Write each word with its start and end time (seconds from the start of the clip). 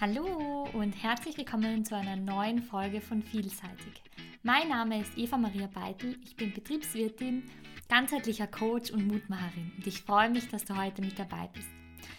Hallo 0.00 0.68
und 0.74 0.92
herzlich 0.92 1.36
willkommen 1.38 1.84
zu 1.84 1.96
einer 1.96 2.14
neuen 2.14 2.62
Folge 2.62 3.00
von 3.00 3.20
Vielseitig. 3.20 4.00
Mein 4.44 4.68
Name 4.68 5.00
ist 5.00 5.18
Eva 5.18 5.36
Maria 5.36 5.66
Beitel, 5.66 6.16
ich 6.22 6.36
bin 6.36 6.54
Betriebswirtin, 6.54 7.42
ganzheitlicher 7.88 8.46
Coach 8.46 8.92
und 8.92 9.08
Mutmacherin 9.08 9.72
und 9.76 9.84
ich 9.84 10.00
freue 10.02 10.30
mich, 10.30 10.48
dass 10.50 10.64
du 10.64 10.76
heute 10.76 11.02
mit 11.02 11.18
dabei 11.18 11.50
bist. 11.52 11.66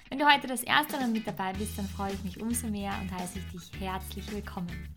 Wenn 0.09 0.19
du 0.19 0.29
heute 0.29 0.45
das 0.47 0.63
erste 0.63 0.97
Mal 0.97 1.07
mit 1.07 1.25
dabei 1.25 1.53
bist, 1.53 1.77
dann 1.77 1.87
freue 1.87 2.11
ich 2.11 2.21
mich 2.25 2.41
umso 2.41 2.67
mehr 2.67 2.91
und 3.01 3.13
heiße 3.13 3.39
ich 3.39 3.45
dich 3.45 3.79
herzlich 3.79 4.29
willkommen. 4.29 4.89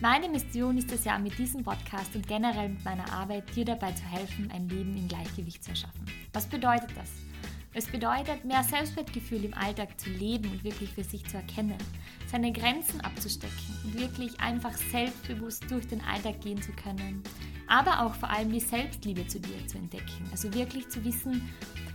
Meine 0.00 0.28
Mission 0.28 0.78
ist 0.78 0.92
es 0.92 1.04
ja, 1.04 1.18
mit 1.18 1.36
diesem 1.36 1.64
Podcast 1.64 2.14
und 2.14 2.28
generell 2.28 2.68
mit 2.68 2.84
meiner 2.84 3.12
Arbeit 3.12 3.52
dir 3.56 3.64
dabei 3.64 3.90
zu 3.90 4.04
helfen, 4.04 4.48
ein 4.52 4.68
Leben 4.68 4.96
im 4.96 5.08
Gleichgewicht 5.08 5.64
zu 5.64 5.70
erschaffen. 5.70 6.06
Was 6.32 6.46
bedeutet 6.46 6.90
das? 6.96 7.31
Es 7.74 7.86
bedeutet, 7.86 8.44
mehr 8.44 8.62
Selbstwertgefühl 8.62 9.46
im 9.46 9.54
Alltag 9.54 9.98
zu 9.98 10.10
leben 10.10 10.50
und 10.50 10.62
wirklich 10.62 10.90
für 10.90 11.04
sich 11.04 11.24
zu 11.24 11.38
erkennen, 11.38 11.78
seine 12.26 12.52
Grenzen 12.52 13.00
abzustecken 13.00 13.80
und 13.84 13.98
wirklich 13.98 14.38
einfach 14.40 14.76
selbstbewusst 14.76 15.70
durch 15.70 15.88
den 15.88 16.02
Alltag 16.02 16.42
gehen 16.42 16.60
zu 16.60 16.72
können, 16.72 17.22
aber 17.68 18.02
auch 18.02 18.14
vor 18.14 18.28
allem 18.28 18.52
die 18.52 18.60
Selbstliebe 18.60 19.26
zu 19.26 19.40
dir 19.40 19.66
zu 19.66 19.78
entdecken. 19.78 20.28
Also 20.30 20.52
wirklich 20.52 20.90
zu 20.90 21.02
wissen, 21.02 21.48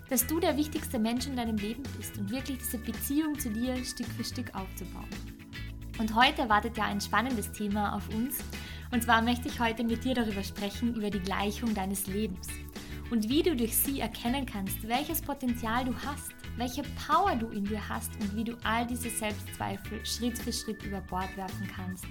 dass 0.09 0.25
du 0.25 0.39
der 0.39 0.57
wichtigste 0.57 0.97
Mensch 0.97 1.27
in 1.27 1.35
deinem 1.35 1.57
Leben 1.57 1.83
bist 1.95 2.17
und 2.17 2.31
wirklich 2.31 2.57
diese 2.57 2.80
Beziehung 2.80 3.38
zu 3.38 3.52
dir 3.52 3.75
Stück 3.85 4.07
für 4.07 4.23
Stück 4.23 4.55
aufzubauen. 4.55 5.09
Und 5.99 6.16
heute 6.16 6.49
wartet 6.49 6.75
ja 6.77 6.85
ein 6.85 7.02
spannendes 7.02 7.52
Thema 7.52 7.95
auf 7.95 8.07
uns. 8.09 8.38
Und 8.91 9.03
zwar 9.03 9.21
möchte 9.21 9.47
ich 9.47 9.59
heute 9.59 9.83
mit 9.83 10.03
dir 10.05 10.16
darüber 10.16 10.44
sprechen, 10.44 10.95
über 10.95 11.09
die 11.09 11.19
Gleichung 11.19 11.73
deines 11.75 12.07
Lebens 12.07 12.47
und 13.09 13.29
wie 13.29 13.41
du 13.41 13.55
durch 13.55 13.75
sie 13.75 13.99
erkennen 14.02 14.45
kannst, 14.45 14.88
welches 14.88 15.21
Potenzial 15.21 15.85
du 15.85 15.95
hast, 15.95 16.31
welche 16.57 16.84
Power 17.07 17.35
du 17.35 17.47
in 17.49 17.63
dir 17.63 17.88
hast 17.88 18.11
und 18.20 18.35
wie 18.35 18.43
du 18.43 18.57
all 18.63 18.85
diese 18.85 19.09
Selbstzweifel 19.09 20.05
Schritt 20.05 20.38
für 20.38 20.52
Schritt 20.52 20.83
über 20.83 21.02
Bord 21.02 21.35
werfen 21.38 21.67
kannst 21.73 22.05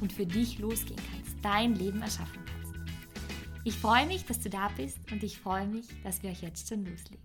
und 0.00 0.12
für 0.12 0.26
dich 0.26 0.58
losgehen 0.58 1.00
kannst, 1.10 1.36
dein 1.42 1.74
Leben 1.74 2.02
erschaffen 2.02 2.44
kannst. 2.44 2.74
Ich 3.64 3.74
freue 3.74 4.06
mich, 4.06 4.24
dass 4.26 4.40
du 4.40 4.48
da 4.48 4.68
bist 4.76 4.98
und 5.10 5.22
ich 5.22 5.38
freue 5.40 5.66
mich, 5.66 5.86
dass 6.02 6.22
wir 6.22 6.30
euch 6.30 6.42
jetzt 6.42 6.68
schon 6.68 6.84
loslegen. 6.84 7.24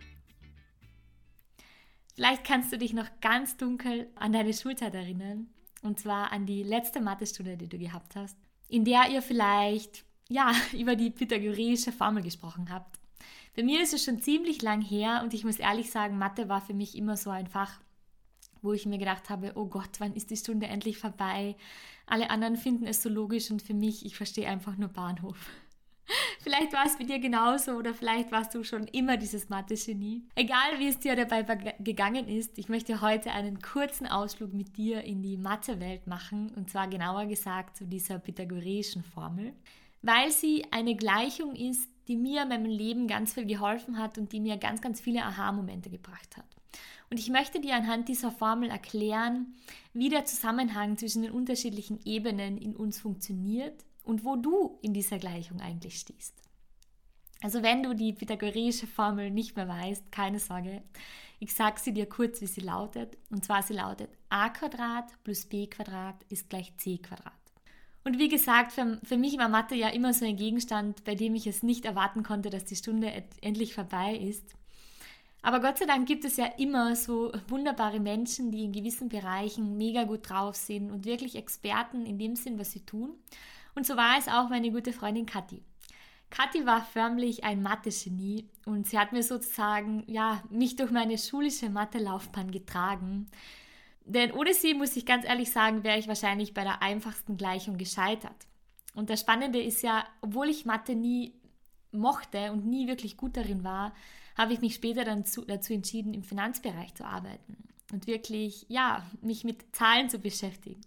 Vielleicht 2.16 2.44
kannst 2.44 2.72
du 2.72 2.78
dich 2.78 2.94
noch 2.94 3.08
ganz 3.22 3.58
dunkel 3.58 4.10
an 4.16 4.34
deine 4.34 4.54
Schulzeit 4.54 4.94
erinnern 4.96 5.48
und 5.84 6.00
zwar 6.00 6.32
an 6.32 6.46
die 6.46 6.64
letzte 6.64 7.00
Mathestunde, 7.02 7.58
die 7.58 7.70
du 7.70 7.78
gehabt 7.78 8.16
hast, 8.16 8.38
in 8.70 8.86
der 8.86 9.10
ihr 9.12 9.22
vielleicht 9.22 10.04
ja 10.30 10.52
über 10.74 10.96
die 10.96 11.12
pythagoreische 11.12 11.92
Formel 11.92 12.24
gesprochen 12.24 12.72
habt 12.72 13.03
bei 13.56 13.64
mir 13.64 13.82
ist 13.82 13.94
es 13.94 14.04
schon 14.04 14.22
ziemlich 14.22 14.62
lang 14.62 14.82
her 14.82 15.22
und 15.24 15.34
ich 15.34 15.44
muss 15.44 15.60
ehrlich 15.60 15.92
sagen, 15.92 16.18
Mathe 16.18 16.50
war 16.50 16.62
für 16.62 16.74
mich 16.74 16.98
immer 16.98 17.18
so 17.18 17.30
ein 17.30 17.48
Fach, 17.48 17.80
wo 18.62 18.74
ich 18.74 18.86
mir 18.86 18.98
gedacht 18.98 19.30
habe, 19.30 19.54
oh 19.56 19.66
Gott, 19.66 20.00
wann 20.00 20.14
ist 20.14 20.32
die 20.32 20.38
Stunde 20.38 20.68
endlich 20.68 20.98
vorbei? 20.98 21.56
Alle 22.08 22.30
anderen 22.30 22.58
finden 22.58 22.88
es 22.88 23.04
so 23.04 23.10
logisch 23.10 23.52
und 23.52 23.62
für 23.62 23.74
mich, 23.74 24.06
ich 24.06 24.16
verstehe 24.16 24.48
einfach 24.48 24.78
nur 24.78 24.90
Bahnhof. 24.90 25.38
Vielleicht 26.40 26.74
war 26.74 26.86
es 26.86 26.98
mit 27.00 27.10
dir 27.10 27.20
genauso 27.20 27.74
oder 27.74 27.94
vielleicht 27.94 28.30
warst 28.32 28.54
du 28.54 28.64
schon 28.66 28.88
immer 28.88 29.16
dieses 29.16 29.48
Mathe-Genie. 29.48 30.24
Egal 30.36 30.78
wie 30.78 30.90
es 30.90 31.00
dir 31.00 31.16
dabei 31.16 31.44
gegangen 31.80 32.28
ist, 32.28 32.58
ich 32.58 32.68
möchte 32.68 33.00
heute 33.00 33.32
einen 33.32 33.62
kurzen 33.62 34.06
Ausflug 34.06 34.54
mit 34.54 34.76
dir 34.76 35.02
in 35.04 35.22
die 35.22 35.38
Mathe-Welt 35.38 36.06
machen 36.06 36.52
und 36.58 36.70
zwar 36.70 36.90
genauer 36.90 37.26
gesagt 37.28 37.78
zu 37.78 37.86
dieser 37.86 38.20
pythagoreischen 38.20 39.04
Formel, 39.04 39.54
weil 40.02 40.32
sie 40.32 40.66
eine 40.72 40.96
Gleichung 40.98 41.56
ist, 41.56 41.90
die 42.08 42.16
mir 42.16 42.44
in 42.44 42.50
meinem 42.50 42.66
Leben 42.66 43.08
ganz 43.08 43.34
viel 43.34 43.46
geholfen 43.46 43.98
hat 43.98 44.18
und 44.18 44.32
die 44.32 44.40
mir 44.40 44.58
ganz, 44.58 44.82
ganz 44.82 45.02
viele 45.02 45.24
Aha-Momente 45.24 45.90
gebracht 45.90 46.38
hat. 46.38 46.46
Und 47.10 47.20
ich 47.20 47.30
möchte 47.30 47.60
dir 47.60 47.76
anhand 47.76 48.08
dieser 48.08 48.32
Formel 48.32 48.70
erklären, 48.70 49.54
wie 49.94 50.10
der 50.10 50.26
Zusammenhang 50.26 50.98
zwischen 50.98 51.22
den 51.22 51.32
unterschiedlichen 51.32 52.00
Ebenen 52.06 52.58
in 52.58 52.76
uns 52.76 53.00
funktioniert 53.00 53.86
und 54.04 54.26
wo 54.26 54.36
du 54.36 54.80
in 54.82 54.94
dieser 54.94 55.20
Gleichung 55.20 55.62
eigentlich 55.62 56.00
stehst. 56.00 56.34
Also 57.42 57.62
wenn 57.62 57.84
du 57.84 57.94
die 57.94 58.14
pythagoreische 58.14 58.88
Formel 58.88 59.30
nicht 59.30 59.56
mehr 59.56 59.68
weißt, 59.68 60.12
keine 60.12 60.40
Sorge. 60.40 60.82
Ich 61.40 61.54
sage 61.54 61.80
sie 61.80 61.94
dir 61.94 62.08
kurz, 62.08 62.40
wie 62.40 62.48
sie 62.48 62.62
lautet. 62.62 63.18
Und 63.30 63.44
zwar 63.44 63.62
sie 63.62 63.74
lautet 63.74 64.10
a 64.30 64.50
plus 65.24 65.46
b 65.46 65.70
ist 66.30 66.50
gleich 66.50 66.74
c 66.78 67.00
und 68.04 68.20
wie 68.20 68.30
gesagt, 68.30 68.72
für, 68.74 69.00
für 69.04 69.18
mich 69.18 69.38
war 69.38 69.50
Mathe 69.50 69.76
ja 69.76 69.90
immer 69.90 70.14
so 70.14 70.26
ein 70.26 70.36
Gegenstand, 70.36 71.04
bei 71.04 71.16
dem 71.16 71.36
ich 71.36 71.48
es 71.48 71.64
nicht 71.64 71.86
erwarten 71.86 72.24
konnte, 72.24 72.50
dass 72.50 72.66
die 72.66 72.76
Stunde 72.76 73.12
endlich 73.42 73.74
vorbei 73.74 74.16
ist. 74.16 74.56
Aber 75.42 75.60
Gott 75.60 75.78
sei 75.78 75.86
Dank 75.86 76.08
gibt 76.08 76.24
es 76.24 76.38
ja 76.38 76.46
immer 76.58 76.96
so 76.96 77.32
wunderbare 77.50 78.00
Menschen, 78.00 78.52
die 78.52 78.64
in 78.64 78.72
gewissen 78.72 79.10
Bereichen 79.10 79.78
mega 79.78 80.06
gut 80.06 80.30
drauf 80.30 80.56
sind 80.56 80.90
und 80.90 81.06
wirklich 81.06 81.36
Experten 81.36 82.06
in 82.06 82.18
dem 82.18 82.36
Sinn, 82.38 82.58
was 82.58 82.72
sie 82.72 82.86
tun. 82.86 83.14
Und 83.76 83.86
so 83.86 83.98
war 83.98 84.18
es 84.18 84.28
auch 84.28 84.50
meine 84.50 84.72
gute 84.72 84.94
Freundin 84.94 85.26
Kathi. 85.26 85.62
Kathi 86.30 86.66
war 86.66 86.84
förmlich 86.84 87.44
ein 87.44 87.62
Mathe-Genie 87.62 88.50
und 88.66 88.88
sie 88.88 88.98
hat 88.98 89.12
mir 89.12 89.22
sozusagen, 89.22 90.04
ja, 90.08 90.42
mich 90.50 90.76
durch 90.76 90.92
meine 90.92 91.18
schulische 91.18 91.70
Mathe-Laufbahn 91.70 92.50
getragen. 92.50 93.28
Denn 94.06 94.32
ohne 94.32 94.54
sie, 94.54 94.74
muss 94.74 94.96
ich 94.96 95.06
ganz 95.06 95.26
ehrlich 95.26 95.52
sagen, 95.52 95.84
wäre 95.84 95.98
ich 95.98 96.08
wahrscheinlich 96.08 96.54
bei 96.54 96.64
der 96.64 96.82
einfachsten 96.82 97.38
Gleichung 97.38 97.78
gescheitert. 97.78 98.48
Und 98.96 99.10
das 99.10 99.22
Spannende 99.22 99.62
ist 99.62 99.82
ja, 99.82 100.06
obwohl 100.22 100.50
ich 100.50 100.66
Mathe 100.66 100.96
nie 100.96 101.34
mochte 101.92 102.52
und 102.52 102.66
nie 102.66 102.88
wirklich 102.88 103.18
gut 103.18 103.38
darin 103.38 103.64
war, 103.64 103.94
habe 104.38 104.54
ich 104.54 104.62
mich 104.62 104.76
später 104.76 105.06
dann 105.06 105.26
zu, 105.26 105.46
dazu 105.46 105.74
entschieden, 105.74 106.14
im 106.14 106.24
Finanzbereich 106.24 106.94
zu 106.96 107.06
arbeiten 107.06 107.58
und 107.92 108.08
wirklich, 108.08 108.66
ja, 108.68 109.06
mich 109.22 109.44
mit 109.44 109.76
Zahlen 109.76 110.10
zu 110.10 110.20
beschäftigen. 110.20 110.82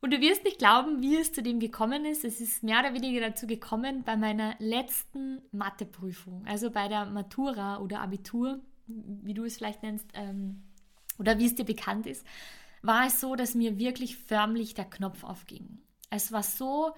Und 0.00 0.12
du 0.12 0.20
wirst 0.20 0.44
nicht 0.44 0.58
glauben, 0.58 1.02
wie 1.02 1.16
es 1.16 1.32
zu 1.32 1.42
dem 1.42 1.58
gekommen 1.58 2.04
ist. 2.04 2.24
Es 2.24 2.40
ist 2.40 2.62
mehr 2.62 2.80
oder 2.80 2.94
weniger 2.94 3.20
dazu 3.20 3.46
gekommen 3.46 4.02
bei 4.04 4.16
meiner 4.16 4.54
letzten 4.58 5.42
Matheprüfung, 5.52 6.44
also 6.46 6.70
bei 6.70 6.88
der 6.88 7.06
Matura 7.06 7.78
oder 7.80 8.00
Abitur, 8.00 8.60
wie 8.86 9.34
du 9.34 9.44
es 9.44 9.56
vielleicht 9.56 9.82
nennst, 9.82 10.06
ähm, 10.14 10.62
oder 11.18 11.38
wie 11.38 11.46
es 11.46 11.54
dir 11.54 11.64
bekannt 11.64 12.06
ist, 12.06 12.24
war 12.82 13.06
es 13.06 13.20
so, 13.20 13.36
dass 13.36 13.54
mir 13.54 13.78
wirklich 13.78 14.16
förmlich 14.16 14.74
der 14.74 14.84
Knopf 14.84 15.24
aufging. 15.24 15.78
Es 16.10 16.32
war 16.32 16.42
so, 16.42 16.94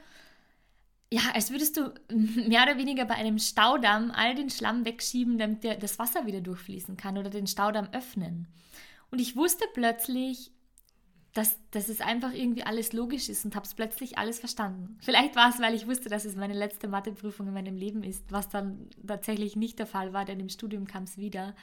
ja, 1.11 1.23
als 1.35 1.51
würdest 1.51 1.77
du 1.77 1.93
mehr 2.15 2.65
oder 2.65 2.77
weniger 2.77 3.05
bei 3.05 3.15
einem 3.15 3.39
Staudamm 3.39 4.11
all 4.11 4.35
den 4.35 4.51
Schlamm 4.51 4.85
wegschieben, 4.85 5.39
damit 5.39 5.65
der, 5.65 5.77
das 5.77 5.99
Wasser 5.99 6.27
wieder 6.27 6.41
durchfließen 6.41 6.97
kann 6.97 7.17
oder 7.17 7.31
den 7.31 7.47
Staudamm 7.47 7.89
öffnen. 7.93 8.49
Und 9.11 9.21
ich 9.21 9.37
wusste 9.37 9.65
plötzlich, 9.73 10.53
dass, 11.33 11.57
dass 11.71 11.89
es 11.89 12.01
einfach 12.01 12.33
irgendwie 12.33 12.65
alles 12.65 12.93
logisch 12.93 13.29
ist 13.29 13.45
und 13.45 13.55
habe 13.55 13.65
es 13.65 13.75
plötzlich 13.75 14.19
alles 14.19 14.39
verstanden. 14.39 14.99
Vielleicht 15.01 15.37
war 15.37 15.51
es, 15.51 15.61
weil 15.61 15.75
ich 15.75 15.87
wusste, 15.87 16.09
dass 16.09 16.25
es 16.25 16.37
meine 16.37 16.55
letzte 16.55 16.89
Matheprüfung 16.89 17.47
in 17.47 17.55
meinem 17.55 17.77
Leben 17.77 18.03
ist, 18.03 18.33
was 18.33 18.49
dann 18.49 18.91
tatsächlich 19.07 19.55
nicht 19.55 19.79
der 19.79 19.87
Fall 19.87 20.13
war, 20.13 20.25
denn 20.25 20.41
im 20.41 20.49
Studium 20.49 20.87
kam 20.87 21.05
es 21.05 21.17
wieder. 21.17 21.55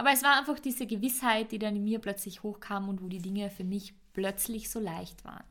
Aber 0.00 0.12
es 0.12 0.22
war 0.22 0.38
einfach 0.38 0.58
diese 0.58 0.86
Gewissheit, 0.86 1.52
die 1.52 1.58
dann 1.58 1.76
in 1.76 1.84
mir 1.84 1.98
plötzlich 1.98 2.42
hochkam 2.42 2.88
und 2.88 3.02
wo 3.02 3.08
die 3.08 3.18
Dinge 3.18 3.50
für 3.50 3.64
mich 3.64 3.92
plötzlich 4.14 4.70
so 4.70 4.80
leicht 4.80 5.26
waren. 5.26 5.44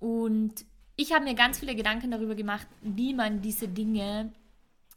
Und 0.00 0.64
ich 0.96 1.12
habe 1.12 1.24
mir 1.24 1.34
ganz 1.34 1.58
viele 1.58 1.74
Gedanken 1.74 2.10
darüber 2.10 2.34
gemacht, 2.34 2.66
wie 2.80 3.12
man 3.12 3.42
diese 3.42 3.68
Dinge, 3.68 4.32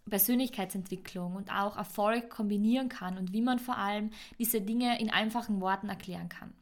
Persönlichkeitsentwicklung 0.10 1.36
und 1.36 1.52
auch 1.52 1.76
Erfolg 1.76 2.30
kombinieren 2.30 2.88
kann 2.88 3.18
und 3.18 3.34
wie 3.34 3.42
man 3.42 3.60
vor 3.60 3.76
allem 3.76 4.10
diese 4.40 4.62
Dinge 4.62 5.02
in 5.02 5.10
einfachen 5.10 5.60
Worten 5.60 5.90
erklären 5.90 6.30
kann. 6.30 6.54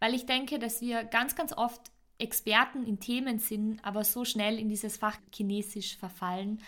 Weil 0.00 0.12
ich 0.12 0.26
denke, 0.26 0.58
dass 0.58 0.82
wir 0.82 1.02
ganz, 1.02 1.34
ganz 1.34 1.54
oft 1.54 1.80
Experten 2.18 2.84
in 2.84 3.00
Themen 3.00 3.38
sind, 3.38 3.82
aber 3.82 4.04
so 4.04 4.26
schnell 4.26 4.58
in 4.58 4.68
dieses 4.68 4.98
Fach 4.98 5.16
Chinesisch 5.34 5.96
verfallen, 5.96 6.60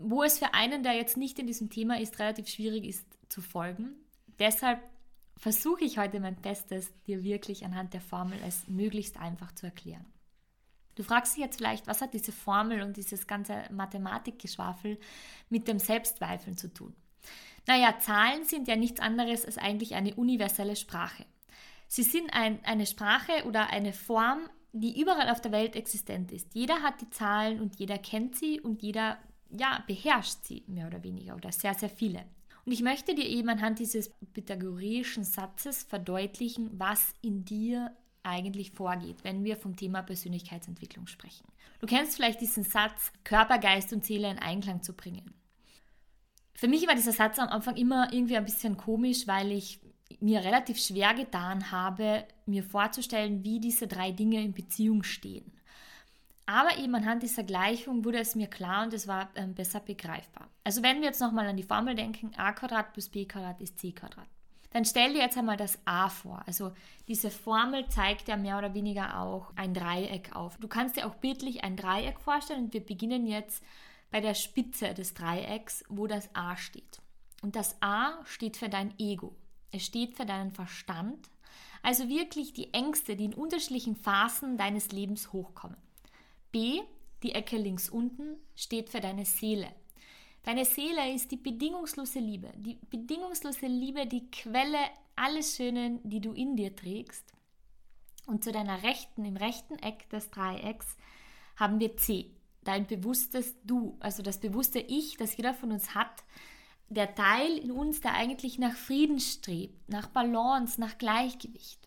wo 0.00 0.24
es 0.24 0.40
für 0.40 0.54
einen, 0.54 0.82
der 0.82 0.94
jetzt 0.94 1.16
nicht 1.16 1.38
in 1.38 1.46
diesem 1.46 1.70
Thema 1.70 2.00
ist, 2.00 2.18
relativ 2.18 2.48
schwierig 2.48 2.84
ist, 2.84 3.06
zu 3.28 3.40
folgen. 3.40 3.94
Deshalb 4.38 4.80
versuche 5.36 5.84
ich 5.84 5.98
heute 5.98 6.20
mein 6.20 6.36
Bestes, 6.36 6.90
dir 7.06 7.22
wirklich 7.22 7.64
anhand 7.64 7.94
der 7.94 8.00
Formel 8.00 8.38
es 8.46 8.66
möglichst 8.68 9.18
einfach 9.18 9.52
zu 9.52 9.66
erklären. 9.66 10.06
Du 10.94 11.02
fragst 11.02 11.36
dich 11.36 11.44
jetzt 11.44 11.58
vielleicht, 11.58 11.86
was 11.86 12.00
hat 12.00 12.14
diese 12.14 12.32
Formel 12.32 12.82
und 12.82 12.96
dieses 12.96 13.26
ganze 13.26 13.64
Mathematikgeschwafel 13.70 14.98
mit 15.50 15.68
dem 15.68 15.78
Selbstzweifeln 15.78 16.56
zu 16.56 16.72
tun? 16.72 16.94
Naja, 17.66 17.98
Zahlen 17.98 18.44
sind 18.44 18.66
ja 18.66 18.76
nichts 18.76 19.00
anderes 19.00 19.44
als 19.44 19.58
eigentlich 19.58 19.94
eine 19.94 20.14
universelle 20.14 20.76
Sprache. 20.76 21.26
Sie 21.86 22.02
sind 22.02 22.32
ein, 22.32 22.64
eine 22.64 22.86
Sprache 22.86 23.44
oder 23.46 23.70
eine 23.70 23.92
Form, 23.92 24.48
die 24.72 25.00
überall 25.00 25.28
auf 25.30 25.40
der 25.40 25.52
Welt 25.52 25.76
existent 25.76 26.32
ist. 26.32 26.54
Jeder 26.54 26.82
hat 26.82 27.00
die 27.00 27.10
Zahlen 27.10 27.60
und 27.60 27.76
jeder 27.76 27.98
kennt 27.98 28.36
sie 28.36 28.60
und 28.60 28.82
jeder 28.82 29.18
ja, 29.50 29.82
beherrscht 29.86 30.44
sie 30.44 30.64
mehr 30.66 30.86
oder 30.86 31.02
weniger 31.02 31.34
oder 31.34 31.52
sehr, 31.52 31.74
sehr 31.74 31.90
viele. 31.90 32.24
Und 32.66 32.72
ich 32.72 32.82
möchte 32.82 33.14
dir 33.14 33.26
eben 33.26 33.48
anhand 33.48 33.78
dieses 33.78 34.10
pythagoreischen 34.34 35.22
Satzes 35.22 35.84
verdeutlichen, 35.84 36.68
was 36.72 37.14
in 37.22 37.44
dir 37.44 37.96
eigentlich 38.24 38.72
vorgeht, 38.72 39.22
wenn 39.22 39.44
wir 39.44 39.56
vom 39.56 39.76
Thema 39.76 40.02
Persönlichkeitsentwicklung 40.02 41.06
sprechen. 41.06 41.46
Du 41.78 41.86
kennst 41.86 42.16
vielleicht 42.16 42.40
diesen 42.40 42.64
Satz, 42.64 43.12
Körper, 43.22 43.58
Geist 43.58 43.92
und 43.92 44.04
Seele 44.04 44.28
in 44.28 44.40
Einklang 44.40 44.82
zu 44.82 44.94
bringen. 44.94 45.32
Für 46.54 46.66
mich 46.66 46.88
war 46.88 46.96
dieser 46.96 47.12
Satz 47.12 47.38
am 47.38 47.48
Anfang 47.48 47.76
immer 47.76 48.12
irgendwie 48.12 48.36
ein 48.36 48.44
bisschen 48.44 48.76
komisch, 48.76 49.28
weil 49.28 49.52
ich 49.52 49.78
mir 50.20 50.40
relativ 50.40 50.78
schwer 50.80 51.14
getan 51.14 51.70
habe, 51.70 52.26
mir 52.46 52.64
vorzustellen, 52.64 53.44
wie 53.44 53.60
diese 53.60 53.86
drei 53.86 54.10
Dinge 54.10 54.42
in 54.42 54.54
Beziehung 54.54 55.04
stehen. 55.04 55.52
Aber 56.46 56.78
eben 56.78 56.94
anhand 56.94 57.24
dieser 57.24 57.42
Gleichung 57.42 58.04
wurde 58.04 58.20
es 58.20 58.36
mir 58.36 58.46
klar 58.46 58.84
und 58.84 58.94
es 58.94 59.08
war 59.08 59.28
ähm, 59.34 59.54
besser 59.54 59.80
begreifbar. 59.80 60.48
Also 60.62 60.82
wenn 60.82 61.00
wir 61.00 61.08
jetzt 61.08 61.20
nochmal 61.20 61.48
an 61.48 61.56
die 61.56 61.64
Formel 61.64 61.96
denken, 61.96 62.30
a 62.36 62.52
plus 62.52 63.08
b 63.08 63.26
ist 63.58 63.78
c. 63.78 63.94
Dann 64.70 64.84
stell 64.84 65.12
dir 65.12 65.20
jetzt 65.20 65.36
einmal 65.36 65.56
das 65.56 65.78
a 65.84 66.08
vor. 66.08 66.42
Also 66.46 66.72
diese 67.08 67.30
Formel 67.30 67.88
zeigt 67.88 68.28
ja 68.28 68.36
mehr 68.36 68.58
oder 68.58 68.74
weniger 68.74 69.20
auch 69.20 69.52
ein 69.56 69.74
Dreieck 69.74 70.36
auf. 70.36 70.56
Du 70.58 70.68
kannst 70.68 70.96
dir 70.96 71.06
auch 71.06 71.16
bildlich 71.16 71.64
ein 71.64 71.76
Dreieck 71.76 72.20
vorstellen 72.20 72.66
und 72.66 72.74
wir 72.74 72.84
beginnen 72.84 73.26
jetzt 73.26 73.64
bei 74.12 74.20
der 74.20 74.34
Spitze 74.34 74.94
des 74.94 75.14
Dreiecks, 75.14 75.84
wo 75.88 76.06
das 76.06 76.30
a 76.34 76.56
steht. 76.56 77.00
Und 77.42 77.56
das 77.56 77.76
a 77.80 78.18
steht 78.24 78.56
für 78.56 78.68
dein 78.68 78.96
Ego. 78.98 79.34
Es 79.72 79.84
steht 79.84 80.16
für 80.16 80.26
deinen 80.26 80.52
Verstand, 80.52 81.28
also 81.82 82.08
wirklich 82.08 82.52
die 82.52 82.72
Ängste, 82.72 83.16
die 83.16 83.26
in 83.26 83.34
unterschiedlichen 83.34 83.96
Phasen 83.96 84.56
deines 84.56 84.92
Lebens 84.92 85.32
hochkommen. 85.32 85.76
Die 87.22 87.32
Ecke 87.34 87.58
links 87.58 87.90
unten, 87.90 88.36
steht 88.54 88.88
für 88.88 89.00
deine 89.00 89.24
Seele. 89.24 89.68
Deine 90.42 90.64
Seele 90.64 91.12
ist 91.12 91.30
die 91.30 91.36
bedingungslose 91.36 92.20
Liebe. 92.20 92.52
Die 92.56 92.78
bedingungslose 92.88 93.66
Liebe, 93.66 94.06
die 94.06 94.30
Quelle 94.30 94.78
alles 95.16 95.56
Schönen, 95.56 96.00
die 96.08 96.20
du 96.20 96.32
in 96.32 96.56
dir 96.56 96.74
trägst. 96.74 97.32
Und 98.26 98.42
zu 98.44 98.52
deiner 98.52 98.82
rechten, 98.82 99.24
im 99.24 99.36
rechten 99.36 99.78
Eck 99.80 100.08
des 100.10 100.30
Dreiecks, 100.30 100.96
haben 101.56 101.80
wir 101.80 101.96
C, 101.96 102.30
dein 102.64 102.86
bewusstes 102.86 103.54
Du, 103.64 103.96
also 104.00 104.22
das 104.22 104.40
bewusste 104.40 104.78
Ich, 104.78 105.16
das 105.16 105.36
jeder 105.36 105.52
von 105.52 105.72
uns 105.72 105.94
hat, 105.94 106.24
der 106.88 107.14
Teil 107.14 107.58
in 107.58 107.70
uns, 107.70 108.00
der 108.00 108.14
eigentlich 108.14 108.58
nach 108.58 108.76
Frieden 108.76 109.20
strebt, 109.20 109.88
nach 109.88 110.08
Balance, 110.08 110.80
nach 110.80 110.96
Gleichgewicht. 110.98 111.86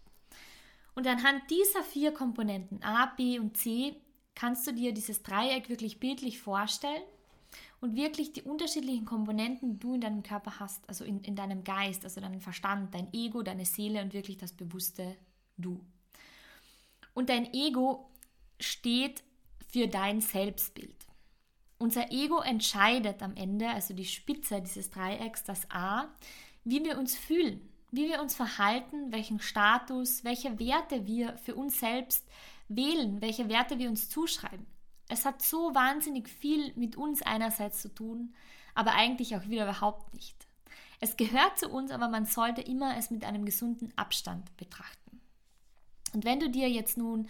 Und 0.95 1.07
anhand 1.07 1.50
dieser 1.50 1.83
vier 1.83 2.13
Komponenten 2.13 2.83
A, 2.83 3.07
B 3.07 3.39
und 3.39 3.56
C 3.56 3.95
kannst 4.39 4.65
du 4.65 4.71
dir 4.71 4.94
dieses 4.94 5.21
Dreieck 5.21 5.68
wirklich 5.68 6.00
bildlich 6.00 6.39
vorstellen 6.39 7.03
und 7.81 7.97
wirklich 7.97 8.31
die 8.31 8.41
unterschiedlichen 8.41 9.03
Komponenten, 9.03 9.74
die 9.74 9.80
du 9.80 9.95
in 9.95 10.01
deinem 10.01 10.24
Körper 10.24 10.62
hast, 10.62 10.88
also 10.88 11.03
in, 11.03 11.21
in 11.24 11.36
deinem 11.36 11.65
Geist, 11.65 12.06
also 12.06 12.21
deinem 12.21 12.39
Verstand, 12.39 12.94
dein 12.94 13.13
Ego, 13.13 13.41
deine 13.41 13.65
Seele 13.65 14.01
und 14.01 14.13
wirklich 14.13 14.38
das 14.38 14.53
bewusste 14.53 15.18
Du. 15.57 15.81
Und 17.13 17.27
dein 17.27 17.53
Ego 17.53 18.09
steht 18.62 19.25
für 19.68 19.89
dein 19.89 20.21
Selbstbild. 20.21 20.95
Unser 21.77 22.09
Ego 22.09 22.39
entscheidet 22.39 23.21
am 23.21 23.35
Ende, 23.35 23.69
also 23.69 23.94
die 23.94 24.06
Spitze 24.06 24.62
dieses 24.62 24.89
Dreiecks, 24.89 25.44
das 25.44 25.69
A, 25.69 26.07
wie 26.63 26.81
wir 26.85 26.97
uns 26.97 27.18
fühlen, 27.18 27.59
wie 27.92 28.07
wir 28.07 28.21
uns 28.21 28.35
verhalten, 28.35 29.12
welchen 29.12 29.42
Status, 29.42 30.24
welche 30.24 30.59
Werte 30.59 31.06
wir 31.07 31.38
für 31.39 31.56
uns 31.56 31.81
selbst 31.81 32.25
wählen, 32.69 33.21
welche 33.21 33.50
Werte 33.50 33.77
wir 33.80 33.89
uns 33.89 34.10
zuschreiben. 34.10 34.66
Es 35.10 35.25
hat 35.25 35.42
so 35.42 35.74
wahnsinnig 35.74 36.30
viel 36.30 36.71
mit 36.75 36.95
uns 36.95 37.21
einerseits 37.21 37.81
zu 37.81 37.94
tun, 37.94 38.33
aber 38.75 38.94
eigentlich 38.94 39.36
auch 39.36 39.48
wieder 39.48 39.63
überhaupt 39.63 40.13
nicht. 40.13 40.48
Es 41.01 41.18
gehört 41.18 41.57
zu 41.57 41.69
uns, 41.69 41.92
aber 41.92 42.10
man 42.10 42.25
sollte 42.25 42.62
immer 42.62 42.98
es 42.98 43.10
mit 43.10 43.25
einem 43.25 43.45
gesunden 43.45 43.92
Abstand 43.95 44.56
betrachten. 44.57 45.19
Und 46.13 46.25
wenn 46.25 46.39
du 46.39 46.50
dir 46.50 46.69
jetzt 46.69 46.98
nun 46.98 47.27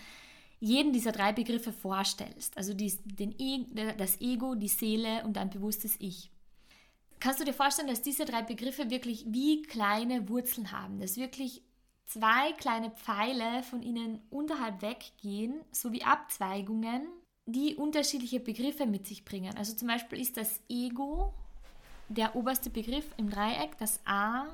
jeden 0.59 0.91
dieser 0.91 1.11
drei 1.11 1.31
Begriffe 1.31 1.71
vorstellst, 1.71 2.57
also 2.57 2.73
die, 2.73 2.93
e, 3.37 3.65
das 3.97 4.19
Ego, 4.19 4.55
die 4.55 4.67
Seele 4.67 5.23
und 5.23 5.37
dein 5.37 5.49
bewusstes 5.49 5.95
Ich, 5.99 6.31
kannst 7.19 7.39
du 7.39 7.45
dir 7.45 7.53
vorstellen, 7.53 7.87
dass 7.87 8.01
diese 8.01 8.25
drei 8.25 8.41
Begriffe 8.41 8.89
wirklich 8.89 9.25
wie 9.27 9.61
kleine 9.61 10.27
Wurzeln 10.27 10.71
haben, 10.71 10.99
dass 10.99 11.17
wirklich 11.17 11.61
zwei 12.09 12.53
kleine 12.53 12.89
Pfeile 12.89 13.61
von 13.63 13.83
ihnen 13.83 14.19
unterhalb 14.31 14.81
weggehen, 14.81 15.61
sowie 15.71 16.03
Abzweigungen, 16.03 17.07
die 17.45 17.75
unterschiedliche 17.75 18.39
Begriffe 18.39 18.85
mit 18.85 19.07
sich 19.07 19.23
bringen. 19.23 19.55
Also 19.57 19.75
zum 19.75 19.87
Beispiel 19.87 20.19
ist 20.19 20.35
das 20.35 20.59
Ego 20.69 21.33
der 22.07 22.35
oberste 22.35 22.71
Begriff 22.71 23.05
im 23.17 23.29
Dreieck, 23.29 23.77
das 23.77 23.99
A 24.05 24.47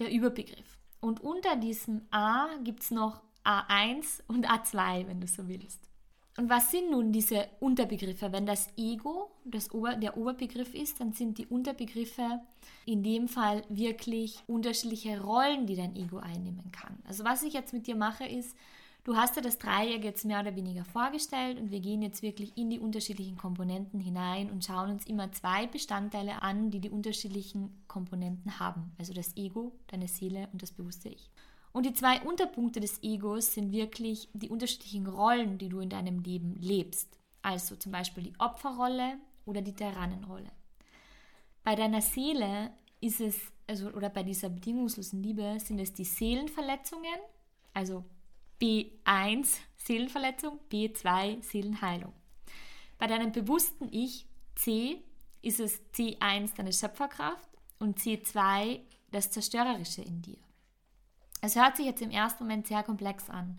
der 0.00 0.10
Überbegriff. 0.10 0.78
Und 1.00 1.20
unter 1.20 1.56
diesem 1.56 2.02
A 2.10 2.48
gibt 2.64 2.82
es 2.82 2.90
noch 2.90 3.22
A1 3.44 4.22
und 4.26 4.50
A2, 4.50 5.06
wenn 5.06 5.20
du 5.20 5.28
so 5.28 5.48
willst. 5.48 5.89
Und 6.40 6.48
was 6.48 6.70
sind 6.70 6.90
nun 6.90 7.12
diese 7.12 7.48
Unterbegriffe? 7.60 8.32
Wenn 8.32 8.46
das 8.46 8.70
Ego 8.78 9.30
das 9.44 9.74
Ober, 9.74 9.96
der 9.96 10.16
Oberbegriff 10.16 10.72
ist, 10.72 10.98
dann 10.98 11.12
sind 11.12 11.36
die 11.36 11.44
Unterbegriffe 11.44 12.40
in 12.86 13.02
dem 13.02 13.28
Fall 13.28 13.62
wirklich 13.68 14.42
unterschiedliche 14.46 15.20
Rollen, 15.20 15.66
die 15.66 15.76
dein 15.76 15.94
Ego 15.96 16.16
einnehmen 16.16 16.72
kann. 16.72 16.96
Also 17.06 17.24
was 17.24 17.42
ich 17.42 17.52
jetzt 17.52 17.74
mit 17.74 17.86
dir 17.86 17.94
mache, 17.94 18.24
ist, 18.24 18.56
du 19.04 19.16
hast 19.16 19.36
dir 19.36 19.42
das 19.42 19.58
Dreieck 19.58 20.02
jetzt 20.02 20.24
mehr 20.24 20.40
oder 20.40 20.56
weniger 20.56 20.86
vorgestellt 20.86 21.60
und 21.60 21.70
wir 21.70 21.80
gehen 21.80 22.00
jetzt 22.00 22.22
wirklich 22.22 22.56
in 22.56 22.70
die 22.70 22.78
unterschiedlichen 22.78 23.36
Komponenten 23.36 24.00
hinein 24.00 24.50
und 24.50 24.64
schauen 24.64 24.92
uns 24.92 25.04
immer 25.04 25.30
zwei 25.32 25.66
Bestandteile 25.66 26.40
an, 26.40 26.70
die 26.70 26.80
die 26.80 26.88
unterschiedlichen 26.88 27.70
Komponenten 27.86 28.58
haben. 28.58 28.92
Also 28.98 29.12
das 29.12 29.36
Ego, 29.36 29.72
deine 29.88 30.08
Seele 30.08 30.48
und 30.54 30.62
das 30.62 30.72
bewusste 30.72 31.10
Ich. 31.10 31.30
Und 31.72 31.86
die 31.86 31.92
zwei 31.92 32.20
Unterpunkte 32.22 32.80
des 32.80 33.02
Egos 33.02 33.54
sind 33.54 33.72
wirklich 33.72 34.28
die 34.32 34.48
unterschiedlichen 34.48 35.06
Rollen, 35.06 35.58
die 35.58 35.68
du 35.68 35.80
in 35.80 35.88
deinem 35.88 36.20
Leben 36.20 36.56
lebst. 36.60 37.18
Also 37.42 37.76
zum 37.76 37.92
Beispiel 37.92 38.24
die 38.24 38.38
Opferrolle 38.38 39.18
oder 39.44 39.62
die 39.62 39.74
Tyrannenrolle. 39.74 40.50
Bei 41.62 41.74
deiner 41.74 42.00
Seele 42.00 42.72
ist 43.00 43.20
es, 43.20 43.38
also, 43.66 43.88
oder 43.90 44.08
bei 44.10 44.22
dieser 44.22 44.48
bedingungslosen 44.48 45.22
Liebe 45.22 45.58
sind 45.60 45.78
es 45.78 45.92
die 45.92 46.04
Seelenverletzungen, 46.04 47.20
also 47.72 48.04
B1 48.60 49.56
Seelenverletzung, 49.76 50.58
B2 50.70 51.42
Seelenheilung. 51.42 52.12
Bei 52.98 53.06
deinem 53.06 53.32
bewussten 53.32 53.88
Ich, 53.90 54.26
C, 54.56 55.02
ist 55.40 55.60
es 55.60 55.80
C1 55.94 56.54
deine 56.56 56.72
Schöpferkraft 56.72 57.48
und 57.78 57.98
C2 57.98 58.80
das 59.10 59.30
Zerstörerische 59.30 60.02
in 60.02 60.20
dir. 60.20 60.49
Es 61.40 61.56
hört 61.56 61.76
sich 61.76 61.86
jetzt 61.86 62.02
im 62.02 62.10
ersten 62.10 62.44
Moment 62.44 62.66
sehr 62.66 62.82
komplex 62.82 63.30
an. 63.30 63.58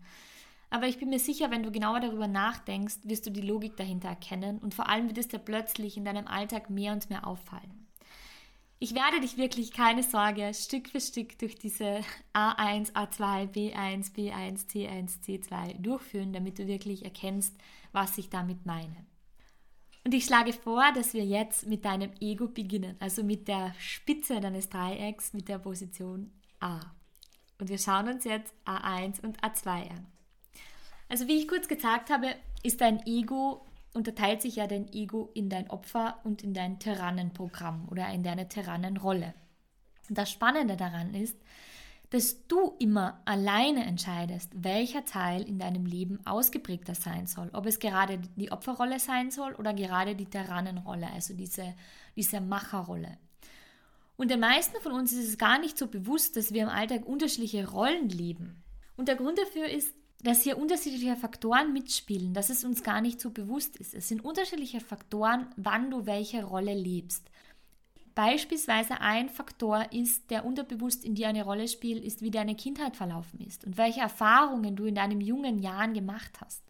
Aber 0.70 0.88
ich 0.88 1.00
bin 1.00 1.10
mir 1.10 1.20
sicher, 1.20 1.52
wenn 1.52 1.64
du 1.64 1.72
genauer 1.72 2.00
darüber 2.00 2.28
nachdenkst, 2.28 3.00
wirst 3.04 3.26
du 3.26 3.30
die 3.30 3.42
Logik 3.42 3.76
dahinter 3.76 4.08
erkennen 4.08 4.60
und 4.60 4.74
vor 4.74 4.88
allem 4.88 5.08
wird 5.08 5.18
es 5.18 5.28
dir 5.28 5.40
plötzlich 5.40 5.98
in 5.98 6.06
deinem 6.06 6.28
Alltag 6.28 6.70
mehr 6.70 6.94
und 6.94 7.10
mehr 7.10 7.28
auffallen. 7.28 7.88
Ich 8.80 8.96
werde 8.96 9.20
dich 9.20 9.38
wirklich, 9.38 9.74
keine 9.74 10.02
Sorge, 10.02 10.52
Stück 10.56 10.90
für 10.90 11.02
Stück 11.02 11.38
durch 11.38 11.56
diese 11.56 12.02
A1, 12.34 12.94
A2, 12.94 13.52
B1, 13.52 14.16
B1, 14.16 14.68
C1, 14.70 15.22
C2 15.24 15.78
durchführen, 15.80 16.34
damit 16.34 16.58
du 16.58 16.66
wirklich 16.66 17.04
erkennst, 17.04 17.54
was 17.92 18.18
ich 18.18 18.30
damit 18.30 18.66
meine. 18.66 19.06
Und 20.04 20.16
ich 20.16 20.26
schlage 20.26 20.54
vor, 20.54 20.92
dass 20.96 21.14
wir 21.14 21.24
jetzt 21.24 21.68
mit 21.68 21.86
deinem 21.86 22.12
Ego 22.22 22.48
beginnen, 22.48 22.96
also 23.00 23.24
mit 23.24 23.48
der 23.48 23.76
Spitze 23.78 24.40
deines 24.40 24.70
Dreiecks, 24.70 25.34
mit 25.34 25.48
der 25.48 25.60
Position 25.60 26.32
A. 26.60 26.80
Und 27.62 27.70
wir 27.70 27.78
schauen 27.78 28.08
uns 28.08 28.24
jetzt 28.24 28.56
A1 28.66 29.22
und 29.22 29.40
A2 29.44 29.92
an. 29.92 30.08
Also 31.10 31.28
wie 31.28 31.38
ich 31.38 31.48
kurz 31.48 31.68
gesagt 31.68 32.10
habe, 32.10 32.36
ist 32.64 32.82
dein 32.82 33.06
Ego, 33.06 33.68
unterteilt 33.94 34.42
sich 34.42 34.56
ja 34.56 34.66
dein 34.66 34.92
Ego 34.92 35.30
in 35.36 35.48
dein 35.48 35.70
Opfer 35.70 36.20
und 36.24 36.44
in 36.44 36.56
dein 36.56 36.80
Tyrannenprogramm 36.80 37.88
oder 37.92 38.10
in 38.10 38.24
deine 38.24 38.50
Tyrannenrolle. 38.50 39.36
Und 40.10 40.18
das 40.18 40.32
Spannende 40.32 40.76
daran 40.76 41.14
ist, 41.14 41.38
dass 42.10 42.48
du 42.48 42.74
immer 42.80 43.22
alleine 43.26 43.86
entscheidest, 43.86 44.52
welcher 44.56 45.06
Teil 45.06 45.44
in 45.44 45.60
deinem 45.60 45.86
Leben 45.86 46.20
ausgeprägter 46.26 46.96
sein 46.96 47.28
soll. 47.28 47.52
Ob 47.54 47.68
es 47.68 47.78
gerade 47.78 48.18
die 48.38 48.52
Opferrolle 48.52 49.00
sein 49.00 49.30
soll 49.30 49.54
oder 49.54 49.76
gerade 49.76 50.16
die 50.16 50.26
Tyrannenrolle, 50.26 51.12
also 51.12 51.36
diese, 51.36 51.76
diese 52.16 52.42
Macherrolle. 52.42 53.20
Und 54.18 54.30
den 54.30 54.40
meisten 54.40 54.80
von 54.82 54.92
uns 54.92 55.14
ist 55.14 55.28
es 55.28 55.38
gar 55.38 55.60
nicht 55.60 55.78
so 55.78 55.88
bewusst, 55.88 56.38
dass 56.38 56.54
wir 56.54 56.64
im 56.64 56.70
Alltag 56.70 57.06
unterschiedliche 57.06 57.68
Rollen 57.70 58.10
leben. 58.10 58.64
Und 58.98 59.08
der 59.08 59.16
Grund 59.16 59.38
dafür 59.38 59.68
ist, 59.68 59.96
dass 60.24 60.44
hier 60.44 60.58
unterschiedliche 60.58 61.16
Faktoren 61.16 61.74
mitspielen, 61.74 62.34
dass 62.34 62.50
es 62.50 62.64
uns 62.64 62.84
gar 62.84 63.02
nicht 63.02 63.20
so 63.20 63.32
bewusst 63.32 63.76
ist. 63.78 63.94
Es 63.94 64.08
sind 64.08 64.24
unterschiedliche 64.24 64.80
Faktoren, 64.80 65.48
wann 65.58 65.90
du 65.90 66.06
welche 66.06 66.44
Rolle 66.44 66.76
lebst. 66.76 67.32
Beispielsweise 68.14 69.00
ein 69.00 69.30
Faktor 69.30 69.92
ist, 69.92 70.30
der 70.30 70.46
unterbewusst 70.46 71.06
in 71.06 71.16
dir 71.16 71.30
eine 71.30 71.44
Rolle 71.44 71.68
spielt, 71.68 72.04
ist, 72.04 72.22
wie 72.22 72.30
deine 72.30 72.56
Kindheit 72.56 72.96
verlaufen 72.96 73.40
ist 73.40 73.66
und 73.66 73.78
welche 73.78 74.02
Erfahrungen 74.02 74.76
du 74.76 74.86
in 74.86 74.96
deinen 74.96 75.22
jungen 75.22 75.60
Jahren 75.60 75.94
gemacht 75.94 76.40
hast. 76.42 76.62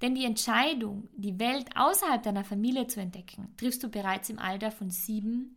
Denn 0.00 0.14
die 0.14 0.24
Entscheidung, 0.24 1.08
die 1.16 1.40
Welt 1.40 1.66
außerhalb 1.74 2.22
deiner 2.22 2.44
Familie 2.44 2.86
zu 2.86 3.00
entdecken, 3.00 3.52
triffst 3.56 3.82
du 3.82 3.88
bereits 3.88 4.30
im 4.30 4.38
Alter 4.38 4.70
von 4.70 4.90
sieben 4.90 5.56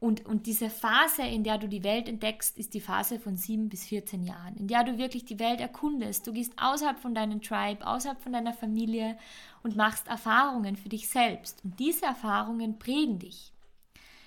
und, 0.00 0.24
und 0.24 0.46
diese 0.46 0.70
Phase, 0.70 1.22
in 1.22 1.44
der 1.44 1.58
du 1.58 1.68
die 1.68 1.84
Welt 1.84 2.08
entdeckst, 2.08 2.56
ist 2.56 2.72
die 2.72 2.80
Phase 2.80 3.20
von 3.20 3.36
7 3.36 3.68
bis 3.68 3.84
14 3.84 4.22
Jahren, 4.22 4.56
in 4.56 4.66
der 4.66 4.82
du 4.82 4.96
wirklich 4.96 5.26
die 5.26 5.38
Welt 5.38 5.60
erkundest. 5.60 6.26
Du 6.26 6.32
gehst 6.32 6.54
außerhalb 6.56 6.98
von 6.98 7.14
deinem 7.14 7.42
Tribe, 7.42 7.86
außerhalb 7.86 8.18
von 8.18 8.32
deiner 8.32 8.54
Familie 8.54 9.18
und 9.62 9.76
machst 9.76 10.08
Erfahrungen 10.08 10.76
für 10.76 10.88
dich 10.88 11.10
selbst. 11.10 11.62
Und 11.64 11.78
diese 11.78 12.06
Erfahrungen 12.06 12.78
prägen 12.78 13.18
dich. 13.18 13.52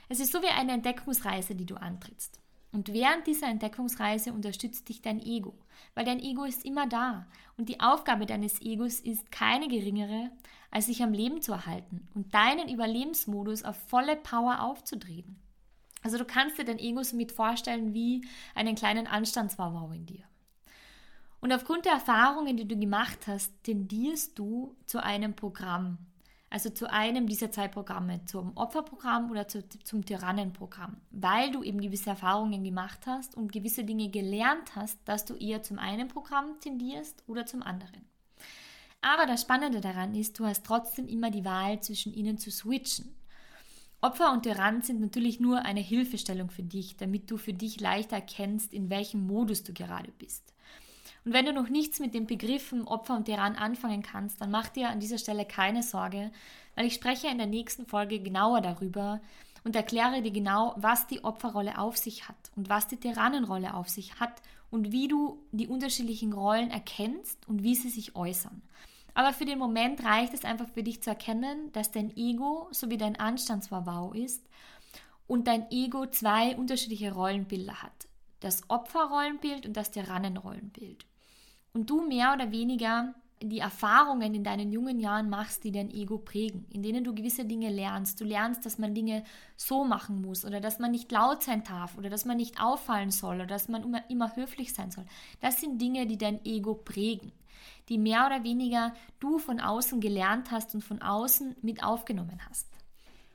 Es 0.09 0.19
ist 0.19 0.31
so 0.31 0.43
wie 0.43 0.47
eine 0.47 0.73
Entdeckungsreise, 0.73 1.55
die 1.55 1.65
du 1.65 1.75
antrittst. 1.75 2.39
Und 2.71 2.93
während 2.93 3.25
dieser 3.25 3.47
Entdeckungsreise 3.47 4.31
unterstützt 4.31 4.89
dich 4.89 5.01
dein 5.01 5.19
Ego, 5.19 5.55
weil 5.95 6.05
dein 6.05 6.19
Ego 6.19 6.43
ist 6.43 6.65
immer 6.65 6.85
da. 6.85 7.25
Und 7.57 7.69
die 7.69 7.79
Aufgabe 7.79 8.27
deines 8.27 8.61
Egos 8.61 8.99
ist 8.99 9.31
keine 9.31 9.67
geringere, 9.67 10.29
als 10.69 10.85
sich 10.85 11.01
am 11.01 11.13
Leben 11.13 11.41
zu 11.41 11.51
erhalten 11.51 12.07
und 12.13 12.31
deinen 12.35 12.69
Überlebensmodus 12.69 13.63
auf 13.63 13.77
volle 13.89 14.15
Power 14.15 14.61
aufzudrehen. 14.61 15.42
Also 16.03 16.17
du 16.17 16.25
kannst 16.25 16.57
dir 16.57 16.65
dein 16.65 16.79
Ego 16.79 17.01
somit 17.01 17.31
vorstellen 17.31 17.93
wie 17.93 18.25
einen 18.53 18.75
kleinen 18.75 19.07
Anstandswauwau 19.07 19.91
in 19.91 20.05
dir. 20.05 20.23
Und 21.39 21.51
aufgrund 21.51 21.85
der 21.85 21.93
Erfahrungen, 21.93 22.55
die 22.55 22.67
du 22.67 22.77
gemacht 22.77 23.27
hast, 23.27 23.51
tendierst 23.63 24.37
du 24.39 24.77
zu 24.85 25.03
einem 25.03 25.35
Programm, 25.35 25.97
also 26.49 26.69
zu 26.69 26.89
einem 26.89 27.27
dieser 27.27 27.51
zwei 27.51 27.67
Programme, 27.67 28.23
zum 28.25 28.55
Opferprogramm 28.55 29.29
oder 29.29 29.47
zu, 29.47 29.67
zum 29.83 30.05
Tyrannenprogramm, 30.05 30.97
weil 31.11 31.51
du 31.51 31.63
eben 31.63 31.81
gewisse 31.81 32.11
Erfahrungen 32.11 32.63
gemacht 32.63 33.01
hast 33.07 33.35
und 33.35 33.51
gewisse 33.51 33.83
Dinge 33.83 34.09
gelernt 34.09 34.75
hast, 34.75 34.99
dass 35.05 35.25
du 35.25 35.35
eher 35.35 35.63
zum 35.63 35.79
einen 35.79 36.07
Programm 36.07 36.59
tendierst 36.61 37.23
oder 37.27 37.45
zum 37.45 37.61
anderen. 37.61 38.05
Aber 39.01 39.25
das 39.25 39.41
Spannende 39.41 39.81
daran 39.81 40.15
ist, 40.15 40.39
du 40.39 40.45
hast 40.45 40.65
trotzdem 40.65 41.09
immer 41.09 41.29
die 41.29 41.43
Wahl 41.43 41.81
zwischen 41.81 42.13
ihnen 42.13 42.37
zu 42.37 42.51
switchen. 42.51 43.13
Opfer 44.03 44.33
und 44.33 44.43
Tyrant 44.43 44.83
sind 44.83 44.99
natürlich 44.99 45.39
nur 45.39 45.63
eine 45.63 45.79
Hilfestellung 45.79 46.49
für 46.49 46.61
dich, 46.61 46.97
damit 46.97 47.31
du 47.31 47.37
für 47.37 47.53
dich 47.53 47.79
leichter 47.79 48.17
erkennst, 48.17 48.73
in 48.73 48.89
welchem 48.89 49.25
Modus 49.25 49.63
du 49.63 49.71
gerade 49.71 50.11
bist. 50.19 50.53
Und 51.23 51.31
wenn 51.31 51.45
du 51.45 51.53
noch 51.53 51.69
nichts 51.69 52.01
mit 52.01 52.13
den 52.13 52.27
Begriffen 52.27 52.85
Opfer 52.85 53.15
und 53.15 53.27
Tyrann 53.27 53.55
anfangen 53.55 54.01
kannst, 54.01 54.41
dann 54.41 54.51
mach 54.51 54.67
dir 54.67 54.89
an 54.89 54.99
dieser 54.99 55.17
Stelle 55.17 55.45
keine 55.45 55.83
Sorge, 55.83 56.33
weil 56.75 56.85
ich 56.85 56.95
spreche 56.95 57.29
in 57.29 57.37
der 57.37 57.47
nächsten 57.47 57.85
Folge 57.85 58.19
genauer 58.19 58.59
darüber 58.59 59.21
und 59.63 59.73
erkläre 59.73 60.21
dir 60.21 60.31
genau, 60.31 60.73
was 60.75 61.07
die 61.07 61.23
Opferrolle 61.23 61.77
auf 61.77 61.95
sich 61.95 62.27
hat 62.27 62.51
und 62.57 62.67
was 62.67 62.89
die 62.89 62.99
Tyrannenrolle 62.99 63.73
auf 63.73 63.87
sich 63.87 64.19
hat 64.19 64.41
und 64.69 64.91
wie 64.91 65.07
du 65.07 65.41
die 65.53 65.69
unterschiedlichen 65.69 66.33
Rollen 66.33 66.71
erkennst 66.71 67.47
und 67.47 67.63
wie 67.63 67.75
sie 67.75 67.89
sich 67.89 68.17
äußern. 68.17 68.61
Aber 69.13 69.33
für 69.33 69.45
den 69.45 69.59
Moment 69.59 70.03
reicht 70.03 70.33
es 70.33 70.43
einfach 70.43 70.67
für 70.69 70.83
dich 70.83 71.03
zu 71.03 71.11
erkennen, 71.11 71.71
dass 71.71 71.91
dein 71.91 72.15
Ego 72.15 72.67
sowie 72.71 72.97
dein 72.97 73.19
Anstandswawau 73.19 74.13
ist 74.13 74.47
und 75.27 75.47
dein 75.47 75.69
Ego 75.71 76.07
zwei 76.07 76.55
unterschiedliche 76.55 77.13
Rollenbilder 77.13 77.81
hat. 77.83 78.07
Das 78.39 78.69
Opferrollenbild 78.69 79.65
und 79.65 79.77
das 79.77 79.91
Tyrannenrollenbild 79.91 81.05
und 81.73 81.89
du 81.89 82.01
mehr 82.01 82.33
oder 82.33 82.51
weniger 82.51 83.13
die 83.41 83.59
Erfahrungen 83.59 84.33
in 84.33 84.43
deinen 84.43 84.71
jungen 84.71 84.99
Jahren 84.99 85.29
machst, 85.29 85.63
die 85.63 85.71
dein 85.71 85.91
Ego 85.91 86.17
prägen, 86.17 86.65
in 86.71 86.81
denen 86.81 87.03
du 87.03 87.13
gewisse 87.13 87.45
Dinge 87.45 87.69
lernst. 87.69 88.21
Du 88.21 88.25
lernst, 88.25 88.65
dass 88.65 88.77
man 88.77 88.93
Dinge 88.93 89.23
so 89.57 89.83
machen 89.83 90.21
muss 90.21 90.45
oder 90.45 90.61
dass 90.61 90.79
man 90.79 90.91
nicht 90.91 91.11
laut 91.11 91.43
sein 91.43 91.63
darf 91.63 91.97
oder 91.97 92.09
dass 92.09 92.25
man 92.25 92.37
nicht 92.37 92.61
auffallen 92.61 93.11
soll 93.11 93.35
oder 93.35 93.45
dass 93.45 93.67
man 93.67 93.83
immer, 93.83 94.09
immer 94.09 94.35
höflich 94.35 94.73
sein 94.73 94.91
soll. 94.91 95.05
Das 95.41 95.59
sind 95.59 95.81
Dinge, 95.81 96.07
die 96.07 96.17
dein 96.17 96.43
Ego 96.45 96.75
prägen, 96.75 97.31
die 97.89 97.97
mehr 97.97 98.25
oder 98.25 98.43
weniger 98.43 98.93
du 99.19 99.39
von 99.39 99.59
außen 99.59 99.99
gelernt 99.99 100.51
hast 100.51 100.73
und 100.75 100.81
von 100.81 101.01
außen 101.01 101.55
mit 101.61 101.83
aufgenommen 101.83 102.39
hast. 102.49 102.67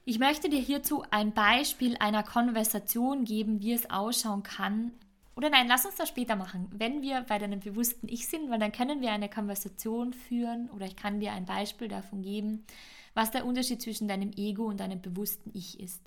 Ich 0.04 0.18
möchte 0.18 0.48
dir 0.48 0.60
hierzu 0.60 1.04
ein 1.10 1.34
Beispiel 1.34 1.96
einer 1.98 2.22
Konversation 2.22 3.24
geben, 3.24 3.60
wie 3.60 3.74
es 3.74 3.90
ausschauen 3.90 4.42
kann, 4.42 4.92
oder 5.38 5.50
nein, 5.50 5.68
lass 5.68 5.86
uns 5.86 5.94
das 5.94 6.08
später 6.08 6.34
machen. 6.34 6.66
Wenn 6.72 7.00
wir 7.00 7.22
bei 7.22 7.38
deinem 7.38 7.60
bewussten 7.60 8.08
Ich 8.08 8.26
sind, 8.26 8.50
weil 8.50 8.58
dann 8.58 8.72
können 8.72 9.00
wir 9.00 9.12
eine 9.12 9.28
Konversation 9.28 10.12
führen 10.12 10.68
oder 10.70 10.84
ich 10.84 10.96
kann 10.96 11.20
dir 11.20 11.30
ein 11.30 11.44
Beispiel 11.44 11.86
davon 11.86 12.22
geben, 12.22 12.66
was 13.14 13.30
der 13.30 13.46
Unterschied 13.46 13.80
zwischen 13.80 14.08
deinem 14.08 14.32
Ego 14.32 14.64
und 14.64 14.80
deinem 14.80 15.00
bewussten 15.00 15.52
Ich 15.54 15.78
ist 15.78 16.02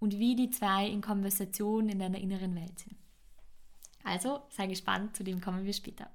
und 0.00 0.18
wie 0.18 0.36
die 0.36 0.50
zwei 0.50 0.86
in 0.86 1.00
Konversation 1.00 1.88
in 1.88 1.98
deiner 1.98 2.18
inneren 2.18 2.54
Welt 2.54 2.78
sind. 2.78 2.94
Also 4.02 4.42
sei 4.50 4.66
gespannt, 4.66 5.16
zu 5.16 5.24
dem 5.24 5.40
kommen 5.40 5.64
wir 5.64 5.72
später. 5.72 6.10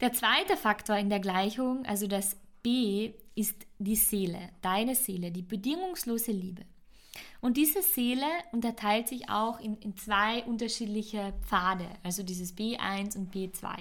Der 0.00 0.12
zweite 0.12 0.56
Faktor 0.56 0.96
in 0.96 1.10
der 1.10 1.18
Gleichung, 1.18 1.84
also 1.84 2.06
das 2.06 2.36
B, 2.62 3.12
ist 3.34 3.66
die 3.80 3.96
Seele, 3.96 4.50
deine 4.62 4.94
Seele, 4.94 5.32
die 5.32 5.42
bedingungslose 5.42 6.30
Liebe. 6.30 6.62
Und 7.40 7.56
diese 7.56 7.82
Seele 7.82 8.26
unterteilt 8.52 9.08
sich 9.08 9.28
auch 9.28 9.60
in, 9.60 9.76
in 9.78 9.96
zwei 9.96 10.44
unterschiedliche 10.44 11.32
Pfade, 11.42 11.86
also 12.02 12.22
dieses 12.22 12.56
B1 12.56 13.16
und 13.16 13.34
B2. 13.34 13.76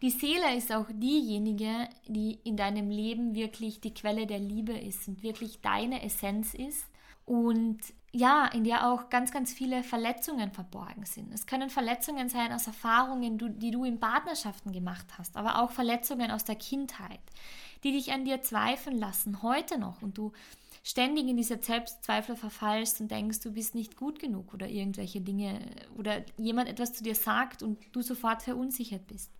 Die 0.00 0.10
Seele 0.10 0.56
ist 0.56 0.72
auch 0.72 0.86
diejenige, 0.90 1.88
die 2.06 2.38
in 2.44 2.56
deinem 2.56 2.88
Leben 2.88 3.34
wirklich 3.34 3.80
die 3.80 3.94
Quelle 3.94 4.26
der 4.26 4.38
Liebe 4.38 4.72
ist 4.72 5.08
und 5.08 5.22
wirklich 5.22 5.60
deine 5.60 6.04
Essenz 6.04 6.54
ist 6.54 6.86
und 7.26 7.78
ja, 8.12 8.46
in 8.46 8.64
der 8.64 8.88
auch 8.90 9.10
ganz, 9.10 9.32
ganz 9.32 9.52
viele 9.52 9.82
Verletzungen 9.82 10.50
verborgen 10.50 11.04
sind. 11.04 11.32
Es 11.34 11.46
können 11.46 11.68
Verletzungen 11.68 12.28
sein 12.28 12.52
aus 12.52 12.66
Erfahrungen, 12.66 13.58
die 13.58 13.70
du 13.70 13.84
in 13.84 14.00
Partnerschaften 14.00 14.72
gemacht 14.72 15.06
hast, 15.18 15.36
aber 15.36 15.60
auch 15.62 15.70
Verletzungen 15.72 16.30
aus 16.30 16.44
der 16.44 16.56
Kindheit, 16.56 17.20
die 17.84 17.92
dich 17.92 18.12
an 18.12 18.24
dir 18.24 18.40
zweifeln 18.40 18.98
lassen, 18.98 19.42
heute 19.42 19.78
noch 19.78 20.00
und 20.00 20.16
du 20.16 20.32
ständig 20.82 21.28
in 21.28 21.36
diese 21.36 21.58
Selbstzweifel 21.60 22.36
verfallst 22.36 23.00
und 23.00 23.10
denkst, 23.10 23.40
du 23.40 23.52
bist 23.52 23.74
nicht 23.74 23.96
gut 23.96 24.18
genug 24.18 24.54
oder 24.54 24.68
irgendwelche 24.68 25.20
Dinge 25.20 25.60
oder 25.96 26.24
jemand 26.36 26.68
etwas 26.68 26.92
zu 26.92 27.02
dir 27.02 27.14
sagt 27.14 27.62
und 27.62 27.78
du 27.92 28.02
sofort 28.02 28.42
verunsichert 28.42 29.06
bist. 29.06 29.30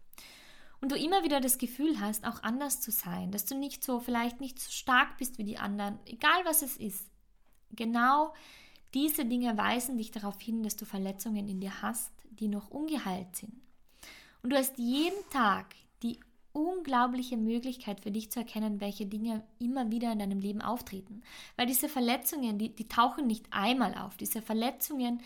Und 0.80 0.92
du 0.92 0.97
immer 0.97 1.25
wieder 1.25 1.40
das 1.40 1.59
Gefühl 1.59 2.00
hast, 2.00 2.25
auch 2.25 2.42
anders 2.42 2.80
zu 2.80 2.92
sein, 2.92 3.33
dass 3.33 3.45
du 3.45 3.57
nicht 3.57 3.83
so, 3.83 3.99
vielleicht 3.99 4.40
nicht 4.40 4.61
so 4.61 4.71
stark 4.71 5.16
bist 5.18 5.38
wie 5.38 5.45
die 5.45 5.59
anderen, 5.59 5.99
egal 6.07 6.45
was 6.45 6.62
es 6.62 6.76
ist. 6.76 7.04
Genau 7.73 8.33
diese 8.95 9.26
Dinge 9.26 9.57
weisen 9.59 9.99
dich 9.99 10.11
darauf 10.11 10.40
hin, 10.40 10.62
dass 10.62 10.76
du 10.76 10.85
Verletzungen 10.85 11.49
in 11.49 11.61
dir 11.61 11.83
hast, 11.83 12.12
die 12.30 12.49
noch 12.49 12.71
ungeheilt 12.71 13.37
sind. 13.37 13.52
Und 14.42 14.50
du 14.50 14.57
hast 14.57 14.78
jeden 14.78 15.28
Tag 15.30 15.75
die 16.02 16.21
unglaubliche 16.59 17.37
Möglichkeit 17.37 18.00
für 18.00 18.11
dich 18.11 18.31
zu 18.31 18.41
erkennen, 18.41 18.81
welche 18.81 19.07
Dinge 19.07 19.43
immer 19.59 19.91
wieder 19.91 20.12
in 20.12 20.19
deinem 20.19 20.41
Leben 20.41 20.61
auftreten. 20.61 21.23
Weil 21.57 21.67
diese 21.67 21.88
Verletzungen, 21.88 22.59
die, 22.59 22.75
die 22.75 22.88
tauchen 22.88 23.27
nicht 23.27 23.47
einmal 23.50 23.95
auf. 23.95 24.17
Diese 24.17 24.43
Verletzungen, 24.43 25.21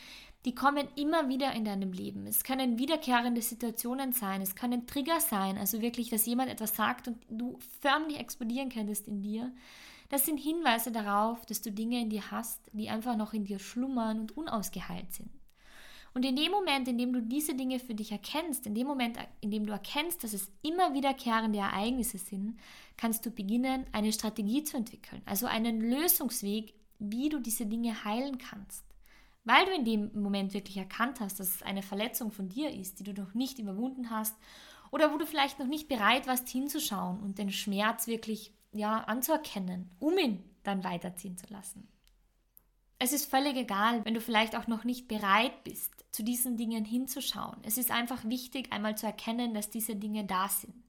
die 0.44 0.54
kommen 0.54 0.88
immer 0.96 1.28
wieder 1.28 1.52
in 1.52 1.64
deinem 1.64 1.92
Leben. 1.92 2.26
Es 2.26 2.42
können 2.42 2.78
wiederkehrende 2.78 3.42
Situationen 3.42 4.12
sein, 4.12 4.42
es 4.42 4.56
können 4.56 4.86
Trigger 4.86 5.20
sein, 5.20 5.56
also 5.56 5.80
wirklich, 5.80 6.10
dass 6.10 6.26
jemand 6.26 6.50
etwas 6.50 6.74
sagt 6.74 7.08
und 7.08 7.18
du 7.28 7.58
förmlich 7.80 8.18
explodieren 8.18 8.68
könntest 8.68 9.06
in 9.06 9.22
dir. 9.22 9.52
Das 10.08 10.26
sind 10.26 10.38
Hinweise 10.38 10.90
darauf, 10.90 11.46
dass 11.46 11.62
du 11.62 11.70
Dinge 11.70 12.00
in 12.00 12.10
dir 12.10 12.30
hast, 12.30 12.60
die 12.72 12.90
einfach 12.90 13.16
noch 13.16 13.32
in 13.32 13.44
dir 13.44 13.58
schlummern 13.58 14.20
und 14.20 14.36
unausgeheilt 14.36 15.12
sind. 15.12 15.30
Und 16.14 16.24
in 16.24 16.36
dem 16.36 16.52
Moment, 16.52 16.88
in 16.88 16.98
dem 16.98 17.12
du 17.12 17.22
diese 17.22 17.54
Dinge 17.54 17.78
für 17.78 17.94
dich 17.94 18.12
erkennst, 18.12 18.66
in 18.66 18.74
dem 18.74 18.86
Moment, 18.86 19.16
in 19.40 19.50
dem 19.50 19.64
du 19.66 19.72
erkennst, 19.72 20.22
dass 20.22 20.34
es 20.34 20.50
immer 20.62 20.92
wiederkehrende 20.92 21.58
Ereignisse 21.58 22.18
sind, 22.18 22.58
kannst 22.96 23.24
du 23.24 23.30
beginnen, 23.30 23.86
eine 23.92 24.12
Strategie 24.12 24.62
zu 24.62 24.76
entwickeln, 24.76 25.22
also 25.24 25.46
einen 25.46 25.80
Lösungsweg, 25.80 26.74
wie 26.98 27.30
du 27.30 27.40
diese 27.40 27.66
Dinge 27.66 28.04
heilen 28.04 28.38
kannst. 28.38 28.84
Weil 29.44 29.64
du 29.64 29.72
in 29.72 29.84
dem 29.84 30.22
Moment 30.22 30.54
wirklich 30.54 30.76
erkannt 30.76 31.20
hast, 31.20 31.40
dass 31.40 31.56
es 31.56 31.62
eine 31.62 31.82
Verletzung 31.82 32.30
von 32.30 32.48
dir 32.48 32.70
ist, 32.70 33.00
die 33.00 33.04
du 33.04 33.12
noch 33.12 33.34
nicht 33.34 33.58
überwunden 33.58 34.10
hast 34.10 34.36
oder 34.92 35.12
wo 35.12 35.16
du 35.16 35.26
vielleicht 35.26 35.58
noch 35.58 35.66
nicht 35.66 35.88
bereit 35.88 36.26
warst 36.26 36.48
hinzuschauen 36.48 37.20
und 37.20 37.38
den 37.38 37.50
Schmerz 37.50 38.06
wirklich 38.06 38.52
ja 38.72 38.98
anzuerkennen, 39.04 39.90
um 39.98 40.16
ihn 40.16 40.44
dann 40.62 40.84
weiterziehen 40.84 41.36
zu 41.36 41.46
lassen. 41.52 41.88
Es 43.04 43.12
ist 43.12 43.28
völlig 43.28 43.56
egal, 43.56 44.04
wenn 44.04 44.14
du 44.14 44.20
vielleicht 44.20 44.54
auch 44.54 44.68
noch 44.68 44.84
nicht 44.84 45.08
bereit 45.08 45.64
bist, 45.64 45.92
zu 46.12 46.22
diesen 46.22 46.56
Dingen 46.56 46.84
hinzuschauen. 46.84 47.56
Es 47.64 47.76
ist 47.76 47.90
einfach 47.90 48.22
wichtig, 48.26 48.72
einmal 48.72 48.96
zu 48.96 49.06
erkennen, 49.06 49.54
dass 49.54 49.70
diese 49.70 49.96
Dinge 49.96 50.24
da 50.24 50.48
sind. 50.48 50.84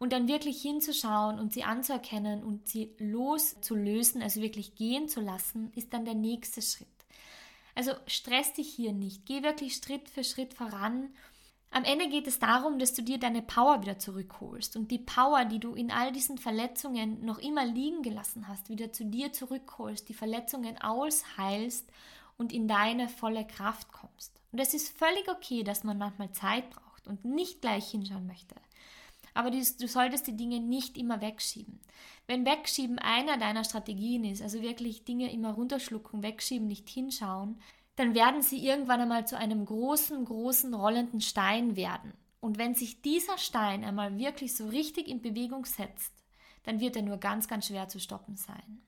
Und 0.00 0.12
dann 0.12 0.26
wirklich 0.26 0.60
hinzuschauen 0.60 1.38
und 1.38 1.52
sie 1.52 1.62
anzuerkennen 1.62 2.42
und 2.42 2.66
sie 2.66 2.90
loszulösen, 2.98 4.20
also 4.20 4.42
wirklich 4.42 4.74
gehen 4.74 5.08
zu 5.08 5.20
lassen, 5.20 5.70
ist 5.76 5.92
dann 5.92 6.04
der 6.04 6.16
nächste 6.16 6.60
Schritt. 6.60 6.88
Also 7.76 7.92
stress 8.08 8.52
dich 8.54 8.74
hier 8.74 8.92
nicht. 8.92 9.24
Geh 9.24 9.44
wirklich 9.44 9.76
Schritt 9.76 10.08
für 10.08 10.24
Schritt 10.24 10.54
voran 10.54 11.10
am 11.74 11.82
Ende 11.82 12.08
geht 12.08 12.28
es 12.28 12.38
darum, 12.38 12.78
dass 12.78 12.94
du 12.94 13.02
dir 13.02 13.18
deine 13.18 13.42
Power 13.42 13.82
wieder 13.82 13.98
zurückholst 13.98 14.76
und 14.76 14.92
die 14.92 15.00
Power, 15.00 15.44
die 15.44 15.58
du 15.58 15.74
in 15.74 15.90
all 15.90 16.12
diesen 16.12 16.38
Verletzungen 16.38 17.24
noch 17.24 17.38
immer 17.38 17.66
liegen 17.66 18.02
gelassen 18.02 18.46
hast, 18.46 18.68
wieder 18.68 18.92
zu 18.92 19.04
dir 19.04 19.32
zurückholst, 19.32 20.08
die 20.08 20.14
Verletzungen 20.14 20.80
ausheilst 20.80 21.90
und 22.38 22.52
in 22.52 22.68
deine 22.68 23.08
volle 23.08 23.44
Kraft 23.44 23.90
kommst. 23.90 24.40
Und 24.52 24.60
es 24.60 24.72
ist 24.72 24.96
völlig 24.96 25.28
okay, 25.28 25.64
dass 25.64 25.82
man 25.82 25.98
manchmal 25.98 26.30
Zeit 26.30 26.70
braucht 26.70 27.08
und 27.08 27.24
nicht 27.24 27.60
gleich 27.60 27.90
hinschauen 27.90 28.28
möchte. 28.28 28.54
Aber 29.34 29.50
du 29.50 29.60
solltest 29.64 30.28
die 30.28 30.36
Dinge 30.36 30.60
nicht 30.60 30.96
immer 30.96 31.20
wegschieben. 31.20 31.80
Wenn 32.28 32.46
Wegschieben 32.46 33.00
einer 33.00 33.36
deiner 33.36 33.64
Strategien 33.64 34.22
ist, 34.22 34.42
also 34.42 34.62
wirklich 34.62 35.02
Dinge 35.02 35.32
immer 35.32 35.50
runterschlucken, 35.54 36.22
wegschieben, 36.22 36.68
nicht 36.68 36.88
hinschauen, 36.88 37.60
dann 37.96 38.14
werden 38.14 38.42
sie 38.42 38.64
irgendwann 38.66 39.00
einmal 39.00 39.26
zu 39.26 39.38
einem 39.38 39.64
großen, 39.64 40.24
großen 40.24 40.74
rollenden 40.74 41.20
Stein 41.20 41.76
werden. 41.76 42.12
Und 42.40 42.58
wenn 42.58 42.74
sich 42.74 43.00
dieser 43.02 43.38
Stein 43.38 43.84
einmal 43.84 44.18
wirklich 44.18 44.54
so 44.54 44.66
richtig 44.68 45.08
in 45.08 45.22
Bewegung 45.22 45.64
setzt, 45.64 46.12
dann 46.64 46.80
wird 46.80 46.96
er 46.96 47.02
nur 47.02 47.18
ganz, 47.18 47.48
ganz 47.48 47.68
schwer 47.68 47.88
zu 47.88 48.00
stoppen 48.00 48.36
sein. 48.36 48.82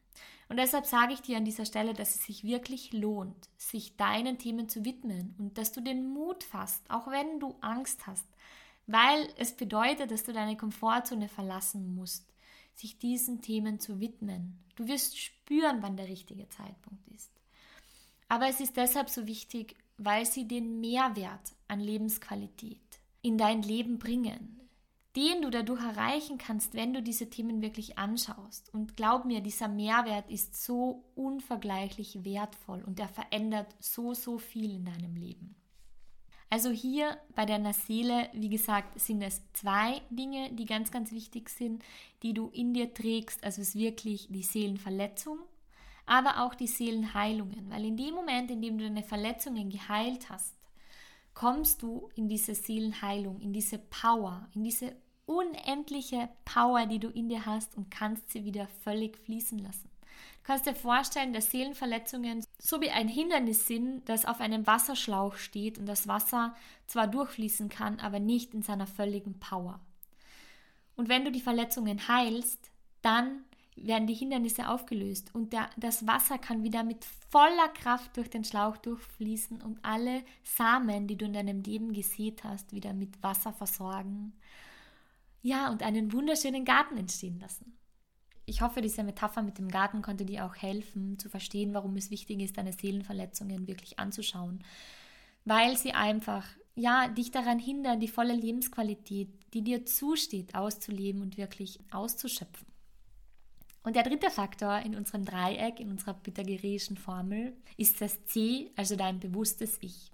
Und 0.48 0.58
deshalb 0.58 0.86
sage 0.86 1.12
ich 1.12 1.22
dir 1.22 1.36
an 1.36 1.44
dieser 1.44 1.64
Stelle, 1.64 1.92
dass 1.92 2.14
es 2.14 2.24
sich 2.24 2.44
wirklich 2.44 2.92
lohnt, 2.92 3.48
sich 3.56 3.96
deinen 3.96 4.38
Themen 4.38 4.68
zu 4.68 4.84
widmen 4.84 5.34
und 5.38 5.58
dass 5.58 5.72
du 5.72 5.80
den 5.80 6.08
Mut 6.08 6.44
fasst, 6.44 6.88
auch 6.90 7.08
wenn 7.08 7.40
du 7.40 7.56
Angst 7.60 8.06
hast, 8.06 8.26
weil 8.86 9.28
es 9.36 9.52
bedeutet, 9.56 10.10
dass 10.10 10.24
du 10.24 10.32
deine 10.32 10.56
Komfortzone 10.56 11.28
verlassen 11.28 11.94
musst, 11.94 12.32
sich 12.74 12.98
diesen 12.98 13.42
Themen 13.42 13.80
zu 13.80 14.00
widmen. 14.00 14.62
Du 14.76 14.86
wirst 14.86 15.18
spüren, 15.18 15.78
wann 15.80 15.96
der 15.96 16.08
richtige 16.08 16.48
Zeitpunkt 16.48 17.08
ist. 17.08 17.32
Aber 18.28 18.48
es 18.48 18.60
ist 18.60 18.76
deshalb 18.76 19.08
so 19.08 19.26
wichtig, 19.26 19.76
weil 19.98 20.26
sie 20.26 20.46
den 20.46 20.80
Mehrwert 20.80 21.54
an 21.68 21.80
Lebensqualität 21.80 22.80
in 23.22 23.38
dein 23.38 23.62
Leben 23.62 23.98
bringen, 23.98 24.60
den 25.16 25.42
du 25.42 25.50
dadurch 25.50 25.82
erreichen 25.82 26.36
kannst, 26.36 26.74
wenn 26.74 26.92
du 26.92 27.02
diese 27.02 27.30
Themen 27.30 27.62
wirklich 27.62 27.98
anschaust. 27.98 28.72
Und 28.74 28.96
glaub 28.96 29.24
mir, 29.24 29.40
dieser 29.40 29.68
Mehrwert 29.68 30.30
ist 30.30 30.62
so 30.62 31.04
unvergleichlich 31.14 32.24
wertvoll 32.24 32.82
und 32.84 33.00
er 33.00 33.08
verändert 33.08 33.74
so, 33.80 34.12
so 34.12 34.38
viel 34.38 34.74
in 34.74 34.84
deinem 34.84 35.16
Leben. 35.16 35.56
Also 36.48 36.70
hier 36.70 37.18
bei 37.34 37.44
deiner 37.44 37.72
Seele, 37.72 38.28
wie 38.32 38.48
gesagt, 38.48 39.00
sind 39.00 39.22
es 39.22 39.42
zwei 39.52 40.00
Dinge, 40.10 40.52
die 40.52 40.64
ganz, 40.64 40.92
ganz 40.92 41.10
wichtig 41.10 41.48
sind, 41.48 41.82
die 42.22 42.34
du 42.34 42.50
in 42.50 42.72
dir 42.72 42.94
trägst. 42.94 43.42
Also 43.42 43.62
es 43.62 43.70
ist 43.70 43.74
wirklich 43.76 44.28
die 44.30 44.44
Seelenverletzung, 44.44 45.38
aber 46.06 46.44
auch 46.44 46.54
die 46.54 46.68
Seelenheilungen. 46.68 47.70
Weil 47.70 47.84
in 47.84 47.96
dem 47.96 48.14
Moment, 48.14 48.50
in 48.50 48.62
dem 48.62 48.78
du 48.78 48.84
deine 48.84 49.02
Verletzungen 49.02 49.68
geheilt 49.68 50.30
hast, 50.30 50.54
kommst 51.34 51.82
du 51.82 52.08
in 52.14 52.28
diese 52.28 52.54
Seelenheilung, 52.54 53.40
in 53.40 53.52
diese 53.52 53.78
Power, 53.78 54.48
in 54.54 54.64
diese 54.64 54.96
unendliche 55.26 56.28
Power, 56.44 56.86
die 56.86 57.00
du 57.00 57.08
in 57.08 57.28
dir 57.28 57.44
hast 57.44 57.76
und 57.76 57.90
kannst 57.90 58.30
sie 58.30 58.44
wieder 58.44 58.68
völlig 58.84 59.18
fließen 59.18 59.58
lassen. 59.58 59.90
Du 59.98 60.52
kannst 60.52 60.66
dir 60.66 60.74
vorstellen, 60.74 61.32
dass 61.32 61.50
Seelenverletzungen 61.50 62.44
so 62.58 62.80
wie 62.80 62.90
ein 62.90 63.08
Hindernis 63.08 63.66
sind, 63.66 64.08
das 64.08 64.24
auf 64.24 64.40
einem 64.40 64.66
Wasserschlauch 64.66 65.34
steht 65.34 65.76
und 65.78 65.86
das 65.86 66.06
Wasser 66.06 66.54
zwar 66.86 67.08
durchfließen 67.08 67.68
kann, 67.68 67.98
aber 67.98 68.20
nicht 68.20 68.54
in 68.54 68.62
seiner 68.62 68.86
völligen 68.86 69.38
Power. 69.40 69.80
Und 70.94 71.08
wenn 71.08 71.24
du 71.24 71.32
die 71.32 71.40
Verletzungen 71.40 72.08
heilst, 72.08 72.70
dann 73.02 73.44
werden 73.76 74.06
die 74.06 74.14
Hindernisse 74.14 74.68
aufgelöst 74.68 75.34
und 75.34 75.52
der, 75.52 75.68
das 75.76 76.06
Wasser 76.06 76.38
kann 76.38 76.62
wieder 76.62 76.82
mit 76.82 77.04
voller 77.30 77.68
Kraft 77.68 78.16
durch 78.16 78.30
den 78.30 78.44
Schlauch 78.44 78.76
durchfließen 78.78 79.62
und 79.62 79.78
alle 79.84 80.22
Samen, 80.42 81.06
die 81.06 81.16
du 81.16 81.26
in 81.26 81.34
deinem 81.34 81.62
Leben 81.62 81.92
gesät 81.92 82.42
hast, 82.44 82.72
wieder 82.72 82.92
mit 82.94 83.22
Wasser 83.22 83.52
versorgen 83.52 84.32
ja, 85.46 85.70
und 85.70 85.84
einen 85.84 86.12
wunderschönen 86.12 86.64
Garten 86.64 86.96
entstehen 86.96 87.38
lassen. 87.38 87.78
Ich 88.46 88.62
hoffe, 88.62 88.80
diese 88.80 89.04
Metapher 89.04 89.42
mit 89.42 89.58
dem 89.58 89.68
Garten 89.68 90.02
konnte 90.02 90.24
dir 90.24 90.44
auch 90.44 90.56
helfen, 90.56 91.20
zu 91.20 91.28
verstehen, 91.28 91.72
warum 91.72 91.96
es 91.96 92.10
wichtig 92.10 92.40
ist, 92.40 92.56
deine 92.58 92.72
Seelenverletzungen 92.72 93.68
wirklich 93.68 93.98
anzuschauen. 94.00 94.64
Weil 95.44 95.76
sie 95.76 95.92
einfach, 95.92 96.44
ja, 96.74 97.06
dich 97.06 97.30
daran 97.30 97.60
hindern, 97.60 98.00
die 98.00 98.08
volle 98.08 98.34
Lebensqualität, 98.34 99.28
die 99.54 99.62
dir 99.62 99.86
zusteht, 99.86 100.56
auszuleben 100.56 101.22
und 101.22 101.36
wirklich 101.36 101.78
auszuschöpfen. 101.92 102.66
Und 103.86 103.94
der 103.94 104.02
dritte 104.02 104.30
Faktor 104.30 104.80
in 104.80 104.96
unserem 104.96 105.24
Dreieck, 105.24 105.78
in 105.78 105.92
unserer 105.92 106.14
pythagoreischen 106.14 106.96
Formel, 106.96 107.52
ist 107.76 108.00
das 108.00 108.24
C, 108.24 108.72
also 108.74 108.96
dein 108.96 109.20
bewusstes 109.20 109.78
Ich. 109.80 110.10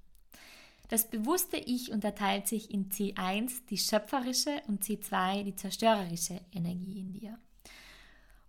Das 0.91 1.09
bewusste 1.09 1.57
Ich 1.57 1.91
unterteilt 1.91 2.47
sich 2.47 2.71
in 2.71 2.91
C1 2.91 3.65
die 3.71 3.79
schöpferische 3.79 4.61
und 4.69 4.85
C2 4.85 5.45
die 5.45 5.57
zerstörerische 5.57 6.43
Energie 6.53 7.01
in 7.01 7.15
dir. 7.15 7.39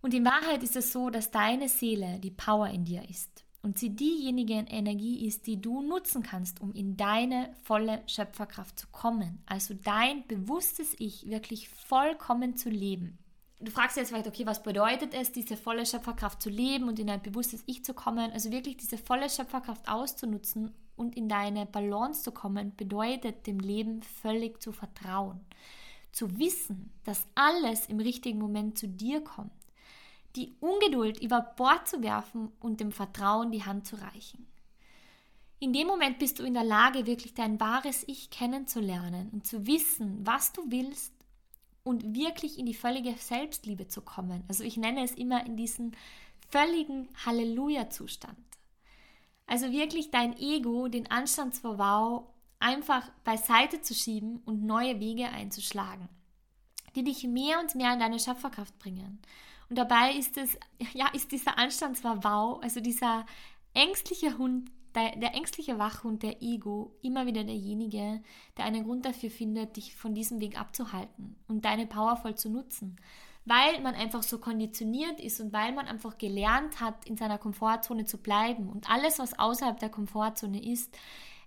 Und 0.02 0.12
in 0.12 0.26
Wahrheit 0.26 0.62
ist 0.62 0.76
es 0.76 0.92
so, 0.92 1.08
dass 1.08 1.30
deine 1.30 1.70
Seele 1.70 2.18
die 2.18 2.30
Power 2.30 2.68
in 2.68 2.84
dir 2.84 3.08
ist 3.08 3.46
und 3.62 3.78
sie 3.78 3.96
diejenige 3.96 4.66
Energie 4.68 5.26
ist, 5.26 5.46
die 5.46 5.58
du 5.58 5.80
nutzen 5.80 6.22
kannst, 6.22 6.60
um 6.60 6.74
in 6.74 6.98
deine 6.98 7.54
volle 7.62 8.02
Schöpferkraft 8.08 8.78
zu 8.78 8.88
kommen. 8.88 9.42
Also 9.46 9.72
dein 9.72 10.26
bewusstes 10.26 10.94
Ich 10.98 11.30
wirklich 11.30 11.70
vollkommen 11.70 12.58
zu 12.58 12.68
leben. 12.68 13.16
Du 13.60 13.70
fragst 13.70 13.96
jetzt 13.96 14.08
vielleicht, 14.08 14.26
okay, 14.26 14.46
was 14.46 14.62
bedeutet 14.62 15.14
es, 15.14 15.32
diese 15.32 15.56
volle 15.56 15.86
Schöpferkraft 15.86 16.42
zu 16.42 16.50
leben 16.50 16.88
und 16.88 16.98
in 16.98 17.08
ein 17.08 17.22
bewusstes 17.22 17.62
Ich 17.66 17.84
zu 17.84 17.94
kommen? 17.94 18.30
Also 18.32 18.50
wirklich 18.50 18.76
diese 18.76 18.98
volle 18.98 19.30
Schöpferkraft 19.30 19.88
auszunutzen 19.88 20.74
und 20.96 21.16
in 21.16 21.28
deine 21.28 21.64
Balance 21.66 22.22
zu 22.22 22.32
kommen, 22.32 22.74
bedeutet 22.76 23.46
dem 23.46 23.60
Leben 23.60 24.02
völlig 24.02 24.60
zu 24.60 24.72
vertrauen. 24.72 25.40
Zu 26.12 26.38
wissen, 26.38 26.92
dass 27.04 27.26
alles 27.34 27.86
im 27.86 28.00
richtigen 28.00 28.38
Moment 28.38 28.78
zu 28.78 28.88
dir 28.88 29.22
kommt. 29.22 29.52
Die 30.36 30.52
Ungeduld 30.60 31.22
über 31.22 31.40
Bord 31.40 31.88
zu 31.88 32.02
werfen 32.02 32.50
und 32.60 32.80
dem 32.80 32.92
Vertrauen 32.92 33.52
die 33.52 33.64
Hand 33.64 33.86
zu 33.86 33.96
reichen. 33.96 34.46
In 35.60 35.72
dem 35.72 35.86
Moment 35.86 36.18
bist 36.18 36.38
du 36.38 36.42
in 36.42 36.54
der 36.54 36.64
Lage, 36.64 37.06
wirklich 37.06 37.34
dein 37.34 37.58
wahres 37.58 38.04
Ich 38.06 38.30
kennenzulernen 38.30 39.30
und 39.32 39.46
zu 39.46 39.66
wissen, 39.66 40.18
was 40.26 40.52
du 40.52 40.62
willst 40.70 41.13
und 41.84 42.14
wirklich 42.14 42.58
in 42.58 42.66
die 42.66 42.74
völlige 42.74 43.14
Selbstliebe 43.14 43.86
zu 43.86 44.00
kommen. 44.00 44.42
Also 44.48 44.64
ich 44.64 44.76
nenne 44.76 45.04
es 45.04 45.12
immer 45.12 45.46
in 45.46 45.56
diesen 45.56 45.94
völligen 46.48 47.08
Halleluja-Zustand. 47.24 48.38
Also 49.46 49.70
wirklich 49.70 50.10
dein 50.10 50.36
Ego, 50.38 50.88
den 50.88 51.10
Anstandsverwau 51.10 52.34
einfach 52.58 53.10
beiseite 53.24 53.82
zu 53.82 53.94
schieben 53.94 54.40
und 54.46 54.64
neue 54.64 54.98
Wege 54.98 55.28
einzuschlagen, 55.28 56.08
die 56.96 57.04
dich 57.04 57.24
mehr 57.24 57.60
und 57.60 57.74
mehr 57.74 57.92
in 57.92 58.00
deine 58.00 58.18
Schöpferkraft 58.18 58.78
bringen. 58.78 59.20
Und 59.68 59.76
dabei 59.76 60.12
ist 60.12 60.38
es, 60.38 60.56
ja, 60.94 61.08
ist 61.08 61.32
dieser 61.32 61.58
Anstandsverwau, 61.58 62.60
also 62.60 62.80
dieser 62.80 63.26
ängstliche 63.74 64.38
Hund, 64.38 64.70
der, 64.94 65.16
der, 65.16 65.34
ängstliche 65.34 65.78
Wachhund, 65.78 66.22
der 66.22 66.42
Ego, 66.42 66.96
immer 67.02 67.26
wieder 67.26 67.44
derjenige, 67.44 68.22
der 68.56 68.64
einen 68.64 68.84
Grund 68.84 69.04
dafür 69.04 69.30
findet, 69.30 69.76
dich 69.76 69.94
von 69.94 70.14
diesem 70.14 70.40
Weg 70.40 70.58
abzuhalten 70.58 71.36
und 71.48 71.64
deine 71.64 71.86
Power 71.86 72.16
voll 72.16 72.36
zu 72.36 72.50
nutzen 72.50 72.96
weil 73.44 73.80
man 73.82 73.94
einfach 73.94 74.22
so 74.22 74.38
konditioniert 74.38 75.20
ist 75.20 75.40
und 75.40 75.52
weil 75.52 75.72
man 75.72 75.86
einfach 75.86 76.16
gelernt 76.16 76.80
hat, 76.80 77.06
in 77.06 77.16
seiner 77.16 77.38
Komfortzone 77.38 78.06
zu 78.06 78.18
bleiben. 78.18 78.68
Und 78.70 78.88
alles, 78.90 79.18
was 79.18 79.38
außerhalb 79.38 79.78
der 79.78 79.90
Komfortzone 79.90 80.64
ist, 80.64 80.96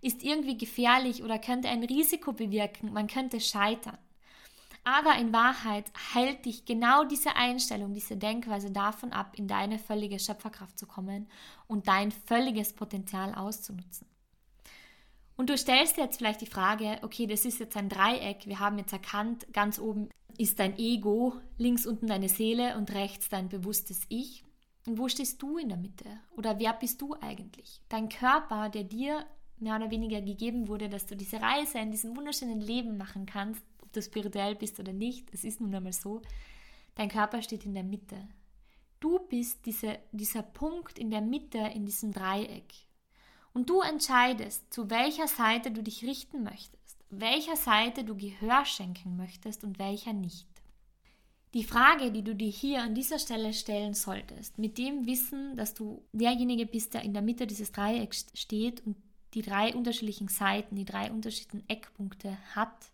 ist 0.01 0.23
irgendwie 0.23 0.57
gefährlich 0.57 1.23
oder 1.23 1.39
könnte 1.39 1.69
ein 1.69 1.83
Risiko 1.83 2.33
bewirken, 2.33 2.93
man 2.93 3.07
könnte 3.07 3.39
scheitern. 3.39 3.97
Aber 4.88 5.17
in 5.19 5.34
Wahrheit 5.34 5.91
hält 6.13 6.45
dich 6.45 6.63
genau 6.63 7.04
diese 7.04 7.36
Einstellung, 7.36 7.93
diese 7.93 8.15
Denkweise 8.15 8.71
davon 8.71 9.12
ab, 9.12 9.34
in 9.36 9.45
deine 9.45 9.80
völlige 9.80 10.17
Schöpferkraft 10.17 10.80
zu 10.80 10.86
kommen 10.88 11.28
und 11.67 11.89
dein 11.89 12.10
völliges 12.10 12.71
Potenzial 12.71 13.36
auszunutzen. 13.36 14.08
Und 15.36 15.50
du 15.50 15.58
stellst 15.58 15.97
dir 15.97 16.06
jetzt 16.06 16.19
vielleicht 16.19 16.39
die 16.39 16.45
Frage, 16.45 17.00
okay, 17.02 17.28
das 17.28 17.43
ist 17.43 17.60
jetzt 17.60 17.76
ein 17.76 17.89
Dreieck, 17.89 18.45
wir 18.45 18.62
haben 18.62 18.78
jetzt 18.78 18.93
erkannt, 18.93 19.45
ganz 19.52 19.78
oben 19.78 20.08
ist 20.38 20.58
dein 20.58 20.80
Ego, 20.80 21.34
links 21.58 21.86
unten 21.86 22.08
deine 22.08 22.30
Seele 22.30 22.78
und 22.78 22.93
rechts 22.93 23.28
dein 23.28 23.50
bewusstes 23.50 24.04
Ich. 24.08 24.45
Und 24.88 24.97
wo 24.97 25.10
stehst 25.10 25.41
du 25.41 25.58
in 25.58 25.67
der 25.67 25.78
Mitte? 25.78 26.06
Oder 26.38 26.60
wer 26.60 26.71
bist 26.71 27.02
du 27.02 27.13
eigentlich? 27.19 27.82
Dein 27.89 28.08
Körper, 28.08 28.69
der 28.69 28.86
dir 28.86 29.26
mehr 29.60 29.76
oder 29.76 29.91
weniger 29.91 30.21
gegeben 30.21 30.69
wurde, 30.69 30.88
dass 30.88 31.08
du 31.08 31.17
diese 31.17 31.41
Reise 31.41 31.80
in 31.80 31.91
diesem 31.91 32.15
wunderschönen 32.15 32.62
Leben 32.62 32.95
machen 32.95 33.26
kannst, 33.26 33.62
du 33.97 34.01
spirituell 34.01 34.55
bist 34.55 34.79
oder 34.79 34.93
nicht, 34.93 35.33
es 35.33 35.43
ist 35.43 35.60
nun 35.60 35.73
einmal 35.75 35.93
so, 35.93 36.21
dein 36.95 37.10
Körper 37.10 37.41
steht 37.41 37.65
in 37.65 37.73
der 37.73 37.83
Mitte. 37.83 38.27
Du 38.99 39.19
bist 39.27 39.65
diese, 39.65 39.99
dieser 40.12 40.43
Punkt 40.43 40.97
in 40.97 41.12
der 41.12 41.21
Mitte 41.21 41.57
in 41.57 41.86
diesem 41.86 42.12
Dreieck. 42.12 42.73
Und 43.53 43.69
du 43.69 43.81
entscheidest, 43.81 44.73
zu 44.73 44.89
welcher 44.89 45.27
Seite 45.27 45.71
du 45.71 45.83
dich 45.83 46.03
richten 46.03 46.43
möchtest 46.43 46.88
welcher 47.10 47.55
Seite 47.55 48.03
du 48.03 48.15
Gehör 48.15 48.65
schenken 48.65 49.15
möchtest 49.15 49.63
und 49.63 49.79
welcher 49.79 50.13
nicht. 50.13 50.47
Die 51.53 51.63
Frage, 51.63 52.12
die 52.12 52.23
du 52.23 52.36
dir 52.36 52.49
hier 52.49 52.81
an 52.81 52.93
dieser 52.93 53.19
Stelle 53.19 53.53
stellen 53.53 53.93
solltest, 53.93 54.57
mit 54.57 54.77
dem 54.77 55.05
Wissen, 55.05 55.55
dass 55.55 55.73
du 55.73 56.03
derjenige 56.12 56.65
bist, 56.65 56.93
der 56.93 57.03
in 57.03 57.13
der 57.13 57.21
Mitte 57.21 57.47
dieses 57.47 57.71
Dreiecks 57.71 58.27
steht 58.33 58.86
und 58.86 58.97
die 59.33 59.41
drei 59.41 59.73
unterschiedlichen 59.73 60.27
Seiten, 60.27 60.75
die 60.75 60.86
drei 60.86 61.12
unterschiedlichen 61.12 61.67
Eckpunkte 61.69 62.38
hat, 62.53 62.91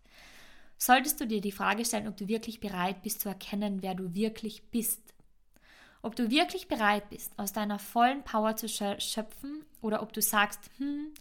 solltest 0.84 1.20
du 1.20 1.26
dir 1.26 1.40
die 1.40 1.52
Frage 1.52 1.84
stellen, 1.84 2.08
ob 2.08 2.16
du 2.16 2.28
wirklich 2.28 2.60
bereit 2.60 3.02
bist 3.02 3.20
zu 3.20 3.28
erkennen, 3.28 3.82
wer 3.82 3.94
du 3.94 4.14
wirklich 4.14 4.70
bist. 4.70 5.00
Ob 6.02 6.16
du 6.16 6.30
wirklich 6.30 6.68
bereit 6.68 7.08
bist, 7.08 7.38
aus 7.38 7.52
deiner 7.52 7.78
vollen 7.78 8.22
Power 8.24 8.56
zu 8.56 8.68
schöpfen 8.68 9.64
oder 9.80 10.02
ob 10.02 10.12
du 10.12 10.20
sagst, 10.20 10.60
hm, 10.76 11.12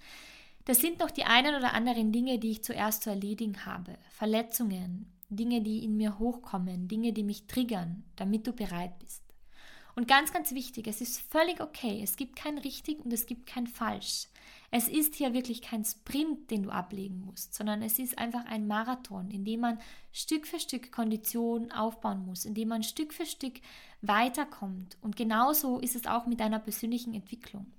das 0.66 0.80
sind 0.80 1.00
noch 1.00 1.12
die 1.12 1.24
einen 1.24 1.56
oder 1.56 1.74
anderen 1.74 2.12
Dinge, 2.12 2.40
die 2.40 2.52
ich 2.52 2.64
zuerst 2.64 3.04
zu 3.04 3.10
erledigen 3.10 3.66
habe. 3.66 3.98
Verletzungen, 4.10 5.12
Dinge, 5.30 5.62
die 5.62 5.84
in 5.84 5.98
mir 5.98 6.20
hochkommen, 6.20 6.88
Dinge, 6.88 7.14
die 7.14 7.24
mich 7.24 7.48
triggern, 7.48 8.04
damit 8.16 8.48
du 8.48 8.54
bereit 8.54 8.98
bist. 9.00 9.24
Und 9.96 10.08
ganz, 10.08 10.34
ganz 10.34 10.52
wichtig, 10.54 10.88
es 10.88 11.02
ist 11.02 11.22
völlig 11.22 11.62
okay. 11.62 12.02
Es 12.04 12.16
gibt 12.16 12.36
kein 12.36 12.58
richtig 12.58 13.04
und 13.06 13.14
es 13.14 13.26
gibt 13.26 13.46
kein 13.46 13.68
falsch. 13.68 14.28
Es 14.76 14.88
ist 14.88 15.14
hier 15.14 15.36
wirklich 15.36 15.62
kein 15.62 15.86
Sprint, 15.86 16.50
den 16.50 16.64
du 16.64 16.72
ablegen 16.72 17.22
musst, 17.28 17.54
sondern 17.54 17.84
es 17.84 18.00
ist 18.00 18.18
einfach 18.18 18.44
ein 18.48 18.66
Marathon, 18.66 19.30
in 19.30 19.46
dem 19.46 19.60
man 19.60 19.80
Stück 20.12 20.48
für 20.48 20.60
Stück 20.60 20.92
Konditionen 20.92 21.72
aufbauen 21.72 22.26
muss, 22.26 22.44
in 22.44 22.56
dem 22.56 22.70
man 22.70 22.82
Stück 22.82 23.14
für 23.14 23.28
Stück 23.28 23.62
weiterkommt. 24.02 24.98
Und 25.02 25.16
genauso 25.16 25.78
ist 25.78 25.96
es 25.96 26.08
auch 26.08 26.26
mit 26.26 26.40
deiner 26.40 26.58
persönlichen 26.58 27.14
Entwicklung. 27.14 27.72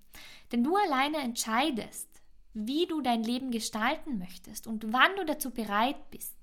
Denn 0.53 0.63
du 0.63 0.77
alleine 0.77 1.17
entscheidest, 1.17 2.07
wie 2.53 2.87
du 2.87 3.01
dein 3.01 3.25
Leben 3.25 3.51
gestalten 3.51 4.19
möchtest 4.19 4.69
und 4.69 4.93
wann 4.93 5.17
du 5.17 5.25
dazu 5.25 5.51
bereit 5.51 6.13
bist, 6.13 6.37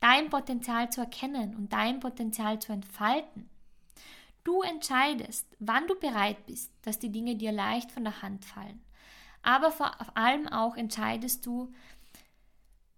dein 0.00 0.30
Potenzial 0.30 0.90
zu 0.90 1.02
erkennen 1.02 1.54
und 1.54 1.74
dein 1.74 2.00
Potenzial 2.00 2.58
zu 2.58 2.72
entfalten. 2.72 3.50
Du 4.44 4.62
entscheidest, 4.62 5.46
wann 5.58 5.86
du 5.88 5.94
bereit 5.94 6.46
bist, 6.46 6.72
dass 6.80 6.98
die 6.98 7.12
Dinge 7.12 7.36
dir 7.36 7.52
leicht 7.52 7.92
von 7.92 8.04
der 8.04 8.22
Hand 8.22 8.46
fallen 8.46 8.80
aber 9.42 9.70
vor 9.70 9.92
allem 10.16 10.48
auch 10.48 10.76
entscheidest 10.76 11.46
du, 11.46 11.72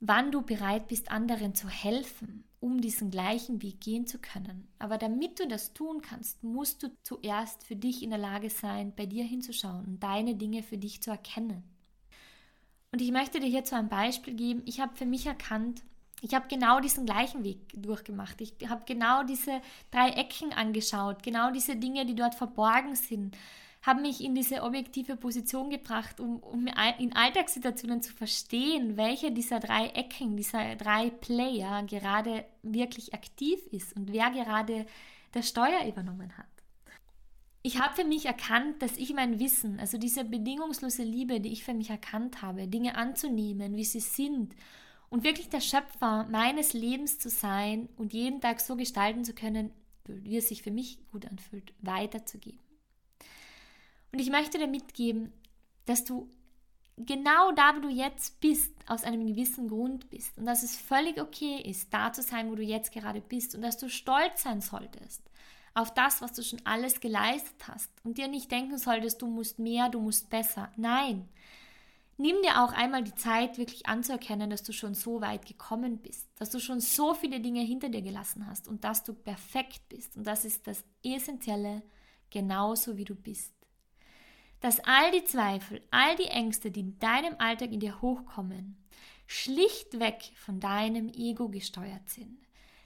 wann 0.01 0.33
du 0.33 0.43
bereit 0.43 0.89
bist, 0.89 1.11
anderen 1.11 1.55
zu 1.55 1.69
helfen, 1.69 2.45
um 2.61 2.81
diesen 2.81 3.11
gleichen 3.11 3.63
Weg 3.63 3.81
gehen 3.81 4.07
zu 4.07 4.19
können. 4.19 4.69
Aber 4.79 4.99
damit 4.99 5.39
du 5.39 5.47
das 5.47 5.75
tun 5.75 6.03
kannst, 6.03 6.43
musst 6.43 6.83
du 6.83 6.91
zuerst 7.03 7.65
für 7.65 7.77
dich 7.77 8.03
in 8.03 8.11
der 8.11 8.19
Lage 8.19 8.51
sein, 8.51 8.93
bei 8.97 9.07
dir 9.07 9.25
hinzuschauen 9.25 9.85
und 9.85 10.03
deine 10.03 10.35
Dinge 10.35 10.63
für 10.63 10.79
dich 10.79 11.03
zu 11.03 11.11
erkennen. 11.11 11.63
Und 12.91 13.01
ich 13.01 13.13
möchte 13.13 13.41
dir 13.41 13.49
hierzu 13.49 13.75
ein 13.75 13.89
Beispiel 13.89 14.35
geben. 14.35 14.63
Ich 14.67 14.81
habe 14.81 14.95
für 14.97 15.07
mich 15.07 15.27
erkannt, 15.27 15.83
ich 16.21 16.35
habe 16.35 16.47
genau 16.49 16.79
diesen 16.79 17.07
gleichen 17.07 17.43
Weg 17.43 17.59
durchgemacht. 17.75 18.41
Ich 18.41 18.55
habe 18.69 18.85
genau 18.87 19.25
diese 19.25 19.61
drei 19.91 20.11
Ecken 20.11 20.53
angeschaut, 20.53 21.23
genau 21.23 21.51
diese 21.51 21.77
Dinge, 21.77 22.07
die 22.07 22.15
dort 22.15 22.35
verborgen 22.35 22.95
sind 22.95 23.37
haben 23.83 24.03
mich 24.03 24.23
in 24.23 24.35
diese 24.35 24.63
objektive 24.63 25.17
Position 25.17 25.69
gebracht, 25.69 26.21
um, 26.21 26.39
um 26.39 26.69
in 26.99 27.15
Alltagssituationen 27.15 28.01
zu 28.01 28.13
verstehen, 28.13 28.97
welche 28.97 29.33
dieser 29.33 29.59
drei 29.59 29.89
Ecken, 29.89 30.37
dieser 30.37 30.77
drei 30.77 31.11
Player 31.11 31.83
gerade 31.83 32.45
wirklich 32.63 33.13
aktiv 33.13 33.61
ist 33.73 33.95
und 33.97 34.13
wer 34.13 34.31
gerade 34.31 34.87
das 35.33 35.49
Steuer 35.49 35.85
übernommen 35.87 36.37
hat. 36.39 36.47
Ich 37.65 37.81
habe 37.81 37.95
für 37.95 38.05
mich 38.05 38.27
erkannt, 38.27 38.83
dass 38.83 38.97
ich 38.97 39.15
mein 39.15 39.39
Wissen, 39.41 39.79
also 39.81 39.99
diese 39.99 40.25
bedingungslose 40.25 41.03
Liebe, 41.03 41.41
die 41.41 41.53
ich 41.53 41.65
für 41.65 41.75
mich 41.75 41.91
erkannt 41.91 42.43
habe, 42.43 42.69
Dinge 42.69 42.97
anzunehmen, 42.97 43.77
wie 43.77 43.85
sie 43.85 44.01
sind 44.01 44.55
und 45.11 45.25
wirklich 45.25 45.49
der 45.49 45.61
Schöpfer 45.61 46.27
meines 46.31 46.73
Lebens 46.73 47.19
zu 47.19 47.31
sein 47.31 47.89
und 47.97 48.13
jeden 48.13 48.41
Tag 48.41 48.61
so 48.61 48.77
gestalten 48.77 49.25
zu 49.25 49.33
können, 49.33 49.73
wie 50.07 50.37
es 50.37 50.49
sich 50.49 50.63
für 50.63 50.71
mich 50.71 50.99
gut 51.11 51.27
anfühlt, 51.27 51.73
weiterzugeben. 51.81 52.72
Und 54.13 54.19
ich 54.19 54.31
möchte 54.31 54.59
dir 54.59 54.69
mitgeben, 54.69 55.33
dass 55.87 56.05
du 56.05 56.29
genau 56.97 57.53
da, 57.53 57.75
wo 57.77 57.81
du 57.81 57.89
jetzt 57.89 58.41
bist, 58.41 58.73
aus 58.87 59.05
einem 59.05 59.27
gewissen 59.27 59.69
Grund 59.69 60.11
bist 60.11 60.37
und 60.37 60.47
dass 60.47 60.63
es 60.63 60.77
völlig 60.77 61.21
okay 61.21 61.63
ist, 61.65 61.93
da 61.93 62.13
zu 62.13 62.23
sein, 62.23 62.51
wo 62.51 62.55
du 62.55 62.63
jetzt 62.63 62.93
gerade 62.93 63.21
bist 63.21 63.55
und 63.55 63.63
dass 63.63 63.79
du 63.79 63.89
stolz 63.89 64.43
sein 64.43 64.61
solltest 64.61 65.23
auf 65.75 65.95
das, 65.95 66.21
was 66.21 66.33
du 66.33 66.43
schon 66.43 66.61
alles 66.65 67.01
geleistet 67.01 67.67
hast 67.67 67.91
und 68.05 68.19
dir 68.19 68.29
nicht 68.29 68.51
denken 68.51 68.79
solltest, 68.79 69.23
du 69.23 69.27
musst 69.27 69.59
mehr, 69.59 69.89
du 69.89 70.01
musst 70.01 70.29
besser. 70.31 70.71
Nein. 70.77 71.29
Nimm 72.19 72.37
dir 72.43 72.63
auch 72.63 72.73
einmal 72.73 73.03
die 73.03 73.15
Zeit, 73.15 73.57
wirklich 73.57 73.87
anzuerkennen, 73.87 74.51
dass 74.51 74.63
du 74.63 74.73
schon 74.73 74.95
so 74.95 75.23
weit 75.23 75.47
gekommen 75.47 75.99
bist, 75.99 76.29
dass 76.39 76.51
du 76.51 76.61
schon 76.61 76.79
so 76.81 77.15
viele 77.15 77.41
Dinge 77.41 77.63
hinter 77.63 77.89
dir 77.89 78.03
gelassen 78.03 78.47
hast 78.47 78.69
und 78.69 78.85
dass 78.85 79.03
du 79.03 79.15
perfekt 79.15 79.89
bist. 79.89 80.17
Und 80.17 80.27
das 80.27 80.45
ist 80.45 80.67
das 80.67 80.85
Essentielle, 81.03 81.83
genauso 82.31 82.97
wie 82.99 83.05
du 83.05 83.15
bist 83.15 83.52
dass 84.63 84.79
all 84.85 85.11
die 85.11 85.25
Zweifel, 85.25 85.83
all 85.91 86.15
die 86.17 86.29
Ängste, 86.29 86.71
die 86.71 86.81
in 86.81 86.99
deinem 87.01 87.35
Alltag 87.39 87.73
in 87.73 87.81
dir 87.81 88.01
hochkommen, 88.01 88.77
schlichtweg 89.27 90.31
von 90.37 90.61
deinem 90.61 91.09
Ego 91.09 91.49
gesteuert 91.49 92.09
sind. 92.09 92.39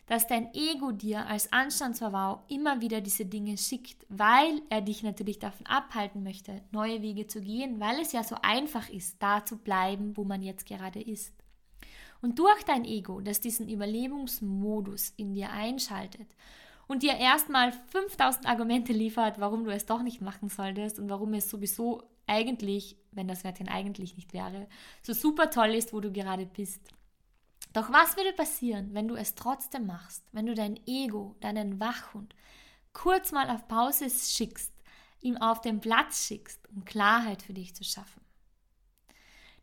Dass 0.06 0.26
dein 0.26 0.54
Ego 0.54 0.92
dir 0.92 1.26
als 1.26 1.52
Anstandsverwau 1.52 2.44
immer 2.48 2.80
wieder 2.80 3.00
diese 3.00 3.26
Dinge 3.26 3.58
schickt, 3.58 4.06
weil 4.08 4.62
er 4.70 4.80
dich 4.80 5.02
natürlich 5.02 5.38
davon 5.38 5.66
abhalten 5.66 6.22
möchte, 6.22 6.62
neue 6.70 7.02
Wege 7.02 7.26
zu 7.26 7.42
gehen, 7.42 7.78
weil 7.78 8.00
es 8.00 8.12
ja 8.12 8.24
so 8.24 8.36
einfach 8.40 8.88
ist, 8.88 9.16
da 9.22 9.44
zu 9.44 9.58
bleiben, 9.58 10.16
wo 10.16 10.24
man 10.24 10.42
jetzt 10.42 10.64
gerade 10.64 11.02
ist. 11.02 11.34
Und 12.22 12.38
durch 12.38 12.62
dein 12.62 12.86
Ego, 12.86 13.20
das 13.20 13.40
diesen 13.40 13.68
Überlebensmodus 13.68 15.12
in 15.16 15.34
dir 15.34 15.50
einschaltet 15.50 16.28
und 16.87 17.03
dir 17.03 17.16
erstmal 17.16 17.72
5000 17.72 18.46
Argumente 18.46 18.92
liefert, 18.92 19.40
warum 19.40 19.64
du 19.64 19.70
es 19.70 19.87
doch 19.87 20.03
nicht 20.03 20.20
machen 20.20 20.49
solltest 20.49 20.99
und 20.99 21.09
warum 21.11 21.35
es 21.35 21.51
sowieso 21.51 22.03
eigentlich, 22.27 22.96
wenn 23.12 23.29
das 23.29 23.44
Wörtchen 23.44 23.68
eigentlich 23.68 24.16
nicht 24.16 24.33
wäre, 24.33 24.68
so 25.03 25.12
super 25.12 25.51
toll 25.51 25.75
ist, 25.75 25.92
wo 25.92 26.01
du 26.01 26.12
gerade 26.12 26.46
bist. 26.46 26.81
Doch 27.72 27.92
was 27.92 28.16
würde 28.16 28.33
passieren, 28.33 28.94
wenn 28.94 29.09
du 29.09 29.16
es 29.16 29.35
trotzdem 29.35 29.87
machst, 29.87 30.25
wenn 30.33 30.46
du 30.46 30.55
dein 30.55 30.81
Ego, 30.87 31.37
deinen 31.40 31.79
Wachhund 31.81 32.35
kurz 32.92 33.33
mal 33.33 33.51
auf 33.51 33.68
Pause 33.68 34.09
schickst, 34.09 34.72
ihm 35.20 35.37
auf 35.37 35.61
den 35.61 35.81
Platz 35.81 36.27
schickst, 36.27 36.66
um 36.70 36.85
Klarheit 36.85 37.42
für 37.42 37.53
dich 37.53 37.75
zu 37.75 37.85
schaffen? 37.85 38.25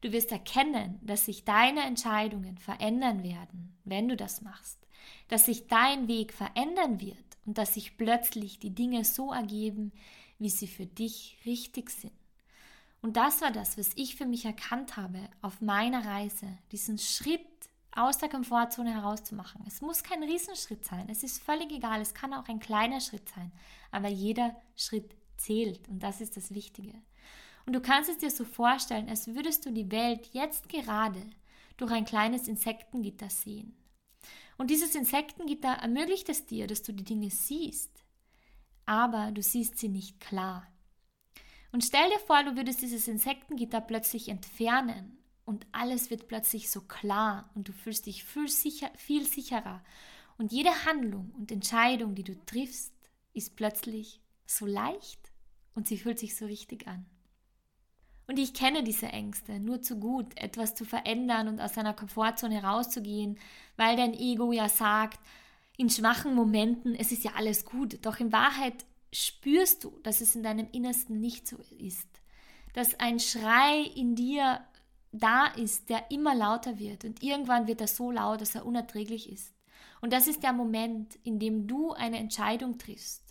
Du 0.04 0.12
wirst 0.12 0.32
erkennen, 0.32 1.00
dass 1.02 1.26
sich 1.26 1.46
deine 1.46 1.82
Entscheidungen 1.82 2.58
verändern 2.58 3.24
werden, 3.24 3.76
wenn 3.86 4.08
du 4.08 4.16
das 4.16 4.42
machst 4.42 4.84
dass 5.28 5.46
sich 5.46 5.68
dein 5.68 6.08
Weg 6.08 6.34
verändern 6.34 7.00
wird 7.00 7.18
und 7.46 7.58
dass 7.58 7.74
sich 7.74 7.98
plötzlich 7.98 8.60
die 8.60 8.74
Dinge 8.74 9.06
so 9.06 9.32
ergeben, 9.32 9.92
wie 10.40 10.50
sie 10.50 10.68
für 10.68 10.86
dich 10.86 11.38
richtig 11.46 11.90
sind. 11.90 12.14
Und 13.02 13.18
das 13.18 13.42
war 13.42 13.52
das, 13.52 13.78
was 13.78 13.92
ich 13.96 14.16
für 14.16 14.26
mich 14.26 14.46
erkannt 14.46 14.96
habe 14.96 15.20
auf 15.42 15.62
meiner 15.62 16.06
Reise, 16.06 16.48
diesen 16.72 16.98
Schritt 16.98 17.42
aus 17.92 18.18
der 18.18 18.30
Komfortzone 18.30 18.94
herauszumachen. 18.94 19.64
Es 19.68 19.82
muss 19.82 20.04
kein 20.04 20.24
Riesenschritt 20.24 20.86
sein, 20.86 21.08
es 21.10 21.22
ist 21.22 21.44
völlig 21.44 21.72
egal, 21.72 22.02
es 22.02 22.14
kann 22.14 22.34
auch 22.34 22.48
ein 22.48 22.60
kleiner 22.60 23.02
Schritt 23.02 23.28
sein, 23.30 23.52
aber 23.92 24.08
jeder 24.08 24.56
Schritt 24.76 25.16
zählt 25.38 25.88
und 25.90 26.02
das 26.02 26.22
ist 26.22 26.38
das 26.38 26.54
Wichtige. 26.54 26.94
Und 27.66 27.74
du 27.74 27.82
kannst 27.82 28.10
es 28.10 28.18
dir 28.18 28.30
so 28.30 28.44
vorstellen, 28.46 29.10
als 29.10 29.28
würdest 29.28 29.66
du 29.66 29.72
die 29.72 29.92
Welt 29.92 30.30
jetzt 30.34 30.70
gerade 30.70 31.22
durch 31.78 31.92
ein 31.92 32.06
kleines 32.06 32.48
Insektengitter 32.48 33.30
sehen. 33.30 33.76
Und 34.58 34.70
dieses 34.70 34.96
Insektengitter 34.96 35.70
ermöglicht 35.70 36.30
es 36.30 36.46
dir, 36.46 36.68
dass 36.68 36.84
du 36.84 36.94
die 36.94 37.04
Dinge 37.04 37.30
siehst, 37.30 37.92
aber 38.86 39.32
du 39.32 39.42
siehst 39.42 39.78
sie 39.78 39.90
nicht 39.90 40.20
klar. 40.20 40.68
Und 41.72 41.84
stell 41.84 42.08
dir 42.10 42.20
vor, 42.20 42.44
du 42.44 42.56
würdest 42.56 42.82
dieses 42.82 43.08
Insektengitter 43.08 43.82
plötzlich 43.82 44.30
entfernen 44.30 45.18
und 45.46 45.66
alles 45.72 46.12
wird 46.12 46.28
plötzlich 46.28 46.70
so 46.70 46.82
klar 46.82 47.50
und 47.56 47.68
du 47.68 47.74
fühlst 47.74 48.06
dich 48.06 48.24
viel, 48.24 48.48
sicher, 48.48 48.92
viel 48.96 49.26
sicherer. 49.26 49.84
Und 50.38 50.52
jede 50.52 50.86
Handlung 50.86 51.32
und 51.38 51.52
Entscheidung, 51.52 52.16
die 52.16 52.24
du 52.24 52.36
triffst, 52.46 52.94
ist 53.34 53.56
plötzlich 53.56 54.22
so 54.46 54.66
leicht 54.66 55.32
und 55.74 55.88
sie 55.88 55.98
fühlt 55.98 56.20
sich 56.20 56.36
so 56.36 56.46
richtig 56.46 56.88
an. 56.88 57.06
Und 58.28 58.40
ich 58.40 58.54
kenne 58.54 58.84
diese 58.84 59.08
Ängste 59.08 59.60
nur 59.60 59.82
zu 59.82 60.00
gut, 60.00 60.28
etwas 60.36 60.76
zu 60.76 60.86
verändern 60.86 61.48
und 61.48 61.60
aus 61.60 61.74
seiner 61.74 61.94
Komfortzone 61.94 62.64
rauszugehen, 62.64 63.38
weil 63.76 63.98
dein 63.98 64.14
Ego 64.14 64.52
ja 64.52 64.70
sagt, 64.70 65.20
in 65.78 65.90
schwachen 65.90 66.34
Momenten, 66.34 66.96
es 66.96 67.12
ist 67.12 67.24
ja 67.24 67.32
alles 67.36 67.66
gut. 67.66 68.06
Doch 68.06 68.20
in 68.20 68.32
Wahrheit 68.32 68.86
spürst 69.12 69.84
du, 69.84 70.00
dass 70.04 70.22
es 70.22 70.36
in 70.36 70.44
deinem 70.44 70.68
Innersten 70.72 71.20
nicht 71.20 71.48
so 71.48 71.58
ist. 71.78 72.08
Dass 72.74 73.00
ein 73.00 73.20
Schrei 73.20 73.82
in 73.96 74.16
dir 74.16 74.62
da 75.12 75.48
ist, 75.48 75.90
der 75.90 76.10
immer 76.10 76.34
lauter 76.34 76.80
wird 76.80 77.06
und 77.06 77.22
irgendwann 77.22 77.68
wird 77.68 77.82
er 77.82 77.88
so 77.88 78.10
laut, 78.10 78.42
dass 78.42 78.56
er 78.56 78.66
unerträglich 78.66 79.32
ist. 79.32 79.54
Und 80.02 80.12
das 80.12 80.28
ist 80.28 80.44
der 80.44 80.54
Moment, 80.54 81.16
in 81.24 81.40
dem 81.40 81.68
du 81.68 81.92
eine 81.92 82.18
Entscheidung 82.18 82.78
triffst 82.78 83.23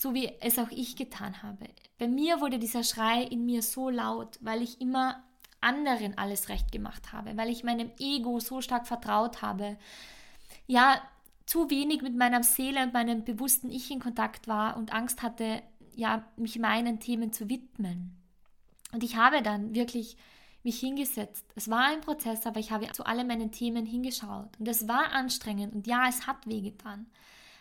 so 0.00 0.14
wie 0.14 0.30
es 0.40 0.58
auch 0.58 0.70
ich 0.70 0.96
getan 0.96 1.42
habe. 1.42 1.66
Bei 1.98 2.08
mir 2.08 2.40
wurde 2.40 2.58
dieser 2.58 2.84
Schrei 2.84 3.22
in 3.22 3.46
mir 3.46 3.62
so 3.62 3.90
laut, 3.90 4.38
weil 4.40 4.62
ich 4.62 4.80
immer 4.80 5.22
anderen 5.60 6.16
alles 6.18 6.48
recht 6.48 6.70
gemacht 6.70 7.12
habe, 7.12 7.36
weil 7.36 7.48
ich 7.48 7.64
meinem 7.64 7.90
Ego 7.98 8.38
so 8.40 8.60
stark 8.60 8.86
vertraut 8.86 9.42
habe. 9.42 9.76
Ja, 10.66 11.00
zu 11.46 11.70
wenig 11.70 12.02
mit 12.02 12.16
meiner 12.16 12.42
Seele 12.42 12.82
und 12.82 12.92
meinem 12.92 13.24
bewussten 13.24 13.70
Ich 13.70 13.90
in 13.90 14.00
Kontakt 14.00 14.48
war 14.48 14.76
und 14.76 14.92
Angst 14.92 15.22
hatte, 15.22 15.62
ja, 15.94 16.24
mich 16.36 16.58
meinen 16.58 17.00
Themen 17.00 17.32
zu 17.32 17.48
widmen. 17.48 18.16
Und 18.92 19.02
ich 19.02 19.16
habe 19.16 19.42
dann 19.42 19.74
wirklich 19.74 20.16
mich 20.62 20.80
hingesetzt. 20.80 21.46
Es 21.54 21.70
war 21.70 21.86
ein 21.86 22.00
Prozess, 22.00 22.44
aber 22.46 22.58
ich 22.60 22.72
habe 22.72 22.90
zu 22.92 23.06
allen 23.06 23.26
meinen 23.26 23.52
Themen 23.52 23.86
hingeschaut. 23.86 24.50
Und 24.58 24.66
es 24.68 24.88
war 24.88 25.12
anstrengend 25.12 25.74
und 25.74 25.86
ja, 25.86 26.08
es 26.08 26.26
hat 26.26 26.46
wehgetan. 26.46 27.06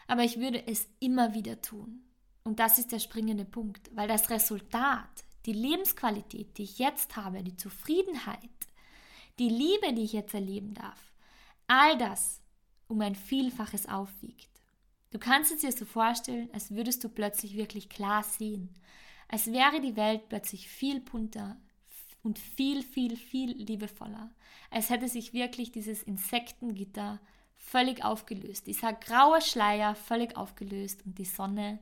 Aber 0.07 0.23
ich 0.23 0.39
würde 0.39 0.65
es 0.67 0.87
immer 0.99 1.33
wieder 1.33 1.61
tun. 1.61 2.04
Und 2.45 2.59
das 2.59 2.79
ist 2.79 2.93
der 2.93 2.99
springende 2.99 3.43
Punkt, 3.43 3.89
weil 3.93 4.07
das 4.07 4.29
Resultat, 4.29 5.25
die 5.45 5.53
Lebensqualität, 5.53 6.57
die 6.57 6.63
ich 6.63 6.79
jetzt 6.79 7.17
habe, 7.17 7.43
die 7.43 7.57
Zufriedenheit, 7.57 8.49
die 9.37 9.49
Liebe, 9.49 9.93
die 9.93 10.03
ich 10.03 10.13
jetzt 10.13 10.33
erleben 10.33 10.73
darf, 10.73 11.13
all 11.67 11.97
das 11.97 12.41
um 12.87 13.01
ein 13.01 13.15
Vielfaches 13.15 13.89
aufwiegt. 13.89 14.49
Du 15.11 15.19
kannst 15.19 15.51
es 15.51 15.61
dir 15.61 15.71
so 15.71 15.85
vorstellen, 15.85 16.49
als 16.53 16.71
würdest 16.71 17.03
du 17.03 17.09
plötzlich 17.09 17.57
wirklich 17.57 17.89
klar 17.89 18.23
sehen, 18.23 18.69
als 19.27 19.47
wäre 19.47 19.81
die 19.81 19.97
Welt 19.97 20.29
plötzlich 20.29 20.69
viel 20.69 21.01
bunter, 21.01 21.57
und 22.25 22.39
viel, 22.39 22.81
viel, 22.81 23.15
viel 23.15 23.51
liebevoller. 23.51 24.31
Als 24.71 24.89
hätte 24.89 25.07
sich 25.07 25.31
wirklich 25.31 25.71
dieses 25.71 26.01
Insektengitter 26.01 27.19
völlig 27.55 28.03
aufgelöst. 28.03 28.65
Dieser 28.65 28.93
graue 28.93 29.41
Schleier 29.41 29.93
völlig 29.93 30.35
aufgelöst 30.35 31.05
und 31.05 31.19
die 31.19 31.25
Sonne, 31.25 31.79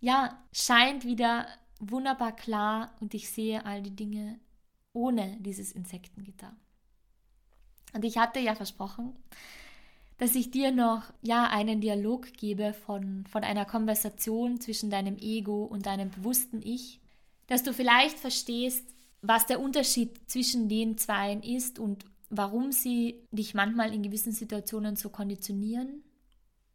ja, 0.00 0.42
scheint 0.52 1.04
wieder 1.04 1.46
wunderbar 1.78 2.34
klar 2.34 2.92
und 3.00 3.14
ich 3.14 3.30
sehe 3.30 3.64
all 3.64 3.82
die 3.82 3.94
Dinge 3.94 4.38
ohne 4.92 5.36
dieses 5.40 5.72
Insektengitter. 5.72 6.54
Und 7.92 8.04
ich 8.04 8.18
hatte 8.18 8.40
ja 8.40 8.54
versprochen, 8.54 9.14
dass 10.18 10.34
ich 10.34 10.50
dir 10.50 10.70
noch 10.70 11.02
ja 11.22 11.48
einen 11.48 11.80
Dialog 11.80 12.32
gebe 12.34 12.74
von, 12.74 13.24
von 13.26 13.42
einer 13.42 13.64
Konversation 13.64 14.60
zwischen 14.60 14.90
deinem 14.90 15.16
Ego 15.16 15.64
und 15.64 15.86
deinem 15.86 16.10
bewussten 16.10 16.60
Ich, 16.62 17.00
dass 17.46 17.62
du 17.62 17.72
vielleicht 17.72 18.18
verstehst, 18.18 18.84
was 19.22 19.46
der 19.46 19.60
Unterschied 19.60 20.30
zwischen 20.30 20.68
den 20.68 20.98
Zweien 20.98 21.42
ist 21.42 21.78
und 21.78 22.04
warum 22.28 22.70
sie 22.70 23.26
dich 23.32 23.54
manchmal 23.54 23.92
in 23.92 24.02
gewissen 24.02 24.32
Situationen 24.32 24.96
so 24.96 25.08
konditionieren, 25.08 26.02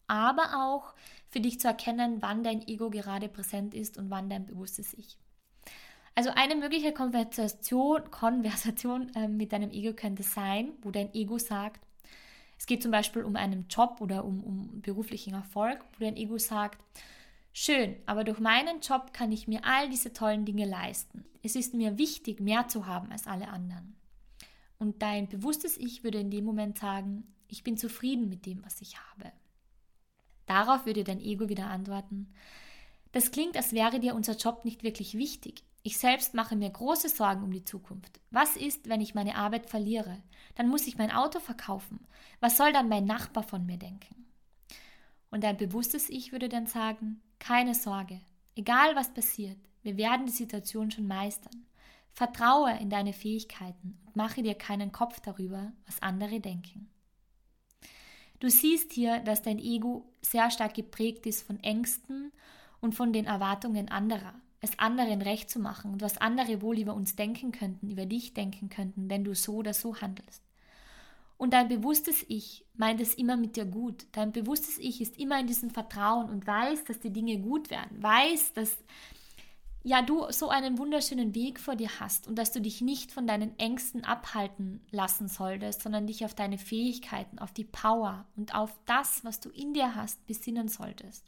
aber 0.08 0.65
auch 0.65 0.94
für 1.30 1.39
dich 1.39 1.60
zu 1.60 1.68
erkennen, 1.68 2.22
wann 2.22 2.44
dein 2.44 2.68
Ego 2.68 2.89
gerade 2.89 3.28
präsent 3.28 3.74
ist 3.74 3.98
und 3.98 4.10
wann 4.10 4.30
dein 4.30 4.46
bewusstes 4.46 4.94
Ich. 4.94 5.18
Also 6.15 6.30
eine 6.34 6.56
mögliche 6.56 6.94
Konversation, 6.94 8.10
Konversation 8.10 9.13
äh, 9.15 9.28
mit 9.28 9.52
deinem 9.52 9.72
Ego 9.72 9.94
könnte 9.94 10.24
sein, 10.24 10.72
wo 10.82 10.91
dein 10.91 11.13
Ego 11.13 11.38
sagt, 11.38 11.86
es 12.58 12.65
geht 12.65 12.82
zum 12.82 12.91
Beispiel 12.91 13.24
um 13.24 13.36
einen 13.36 13.68
Job 13.68 13.98
oder 14.00 14.24
um, 14.24 14.41
um 14.41 14.82
beruflichen 14.82 15.34
Erfolg, 15.34 15.84
wo 15.94 16.06
dein 16.06 16.15
Ego 16.15 16.38
sagt, 16.38 16.80
schön, 17.52 17.98
aber 18.06 18.24
durch 18.24 18.39
meinen 18.39 18.80
Job 18.80 19.13
kann 19.13 19.32
ich 19.34 19.48
mir 19.48 19.65
all 19.65 19.89
diese 19.89 20.13
tollen 20.13 20.46
Dinge 20.46 20.65
leisten. 20.65 21.26
Es 21.44 21.56
ist 21.56 21.74
mir 21.74 21.98
wichtig, 21.98 22.39
mehr 22.39 22.70
zu 22.70 22.88
haben 22.88 23.12
als 23.12 23.28
alle 23.28 23.50
anderen. 23.50 23.96
Und 24.78 25.02
dein 25.02 25.28
bewusstes 25.28 25.78
Ich 25.78 26.04
würde 26.04 26.20
in 26.20 26.32
dem 26.32 26.46
Moment 26.46 26.80
sagen, 26.80 27.28
ich 27.48 27.63
bin 27.63 27.78
zufrieden 27.78 28.30
mit 28.30 28.46
dem, 28.46 28.63
was 28.63 28.82
ich 28.82 28.98
habe. 28.98 29.32
Darauf 30.45 30.86
würde 30.86 31.03
dein 31.03 31.19
Ego 31.19 31.49
wieder 31.49 31.67
antworten, 31.67 32.27
das 33.15 33.31
klingt, 33.31 33.55
als 33.55 33.71
wäre 33.71 34.01
dir 34.01 34.13
unser 34.13 34.36
Job 34.36 34.65
nicht 34.65 34.84
wirklich 34.84 35.17
wichtig. 35.17 35.63
Ich 35.84 35.97
selbst 35.97 36.34
mache 36.34 36.58
mir 36.58 36.69
große 36.69 37.08
Sorgen 37.08 37.43
um 37.43 37.51
die 37.51 37.63
Zukunft. 37.63 38.19
Was 38.29 38.58
ist, 38.58 38.89
wenn 38.89 38.99
ich 38.99 39.15
meine 39.15 39.36
Arbeit 39.36 39.69
verliere? 39.69 40.21
Dann 40.55 40.67
muss 40.67 40.86
ich 40.86 40.97
mein 40.97 41.12
Auto 41.12 41.39
verkaufen. 41.39 42.05
Was 42.41 42.58
soll 42.58 42.73
dann 42.73 42.89
mein 42.89 43.05
Nachbar 43.05 43.43
von 43.43 43.65
mir 43.65 43.77
denken? 43.77 44.25
Und 45.31 45.45
dein 45.45 45.55
bewusstes 45.55 46.10
Ich 46.10 46.34
würde 46.34 46.49
dann 46.49 46.67
sagen, 46.67 47.21
keine 47.39 47.73
Sorge, 47.73 48.19
egal 48.55 48.97
was 48.97 49.13
passiert, 49.13 49.60
wir 49.81 49.95
werden 49.95 50.25
die 50.25 50.34
Situation 50.34 50.91
schon 50.91 51.08
meistern. 51.08 51.65
Vertraue 52.12 52.77
in 52.79 52.89
deine 52.89 53.13
Fähigkeiten 53.13 53.97
und 54.08 54.17
mache 54.17 54.43
dir 54.43 54.55
keinen 54.55 54.91
Kopf 54.91 55.21
darüber, 55.21 55.71
was 55.86 56.01
andere 56.01 56.41
denken. 56.41 56.89
Du 58.39 58.50
siehst 58.50 58.91
hier, 58.93 59.19
dass 59.19 59.41
dein 59.41 59.60
Ego 59.60 60.06
sehr 60.21 60.52
stark 60.52 60.74
geprägt 60.74 61.26
ist 61.26 61.45
von 61.45 61.62
Ängsten 61.63 62.32
und 62.82 62.93
von 62.93 63.13
den 63.13 63.26
Erwartungen 63.26 63.89
anderer, 63.89 64.34
es 64.62 64.78
anderen 64.78 65.21
recht 65.21 65.50
zu 65.50 65.60
machen 65.60 65.93
und 65.93 66.02
was 66.02 66.17
andere 66.17 66.62
wohl 66.62 66.80
über 66.80 66.93
uns 66.93 67.15
denken 67.15 67.52
könnten, 67.52 67.89
über 67.89 68.06
dich 68.06 68.34
denken 68.34 68.69
könnten, 68.69 69.10
wenn 69.10 69.24
du 69.24 69.36
so 69.36 69.56
oder 69.56 69.74
so 69.74 70.02
handelst. 70.02 70.41
Und 71.38 71.54
dein 71.54 71.67
bewusstes 71.67 72.26
Ich 72.30 72.65
meint 72.76 73.02
es 73.02 73.13
immer 73.13 73.36
mit 73.36 73.58
dir 73.58 73.65
gut. 73.65 74.06
Dein 74.13 74.32
bewusstes 74.32 74.78
Ich 74.78 75.02
ist 75.02 75.19
immer 75.19 75.39
in 75.39 75.48
diesem 75.48 75.69
Vertrauen 75.69 76.30
und 76.30 76.48
weiß, 76.48 76.86
dass 76.86 77.00
die 77.00 77.12
Dinge 77.12 77.39
gut 77.39 77.69
werden, 77.69 78.02
weiß, 78.02 78.54
dass 78.54 78.78
ja, 79.88 80.02
du 80.02 80.26
so 80.32 80.50
einen 80.50 80.80
wunderschönen 80.80 81.36
Weg 81.36 81.60
vor 81.60 81.76
dir 81.76 82.00
hast 82.00 82.28
und 82.28 82.39
dass 82.39 82.52
du 82.52 82.60
dich 82.60 82.82
nicht 82.82 83.12
von 83.12 83.28
deinen 83.28 83.58
Ängsten 83.60 84.04
abhalten 84.04 84.82
lassen 84.89 85.28
solltest, 85.28 85.84
sondern 85.84 86.08
dich 86.08 86.26
auf 86.26 86.34
deine 86.34 86.58
Fähigkeiten, 86.58 87.38
auf 87.38 87.52
die 87.52 87.65
Power 87.65 88.26
und 88.36 88.56
auf 88.56 88.71
das, 88.88 89.24
was 89.24 89.39
du 89.39 89.50
in 89.50 89.76
dir 89.76 89.93
hast, 89.93 90.26
besinnen 90.26 90.69
solltest. 90.69 91.24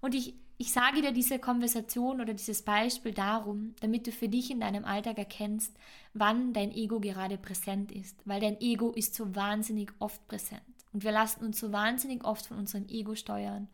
Und 0.00 0.14
ich, 0.14 0.34
ich 0.56 0.72
sage 0.72 1.02
dir 1.02 1.12
diese 1.12 1.38
Konversation 1.38 2.22
oder 2.22 2.32
dieses 2.32 2.62
Beispiel 2.62 3.12
darum, 3.12 3.74
damit 3.80 4.06
du 4.06 4.12
für 4.12 4.30
dich 4.30 4.50
in 4.50 4.60
deinem 4.60 4.86
Alltag 4.86 5.18
erkennst, 5.18 5.76
wann 6.14 6.54
dein 6.54 6.72
Ego 6.72 7.00
gerade 7.00 7.36
präsent 7.36 7.92
ist, 7.92 8.16
weil 8.24 8.40
dein 8.40 8.62
Ego 8.62 8.92
ist 8.92 9.14
so 9.14 9.36
wahnsinnig 9.36 9.92
oft 9.98 10.26
präsent. 10.26 10.62
Und 10.94 11.04
wir 11.04 11.12
lassen 11.12 11.44
uns 11.44 11.60
so 11.60 11.70
wahnsinnig 11.70 12.24
oft 12.24 12.46
von 12.46 12.56
unserem 12.56 12.88
Ego 12.88 13.14
steuern 13.14 13.68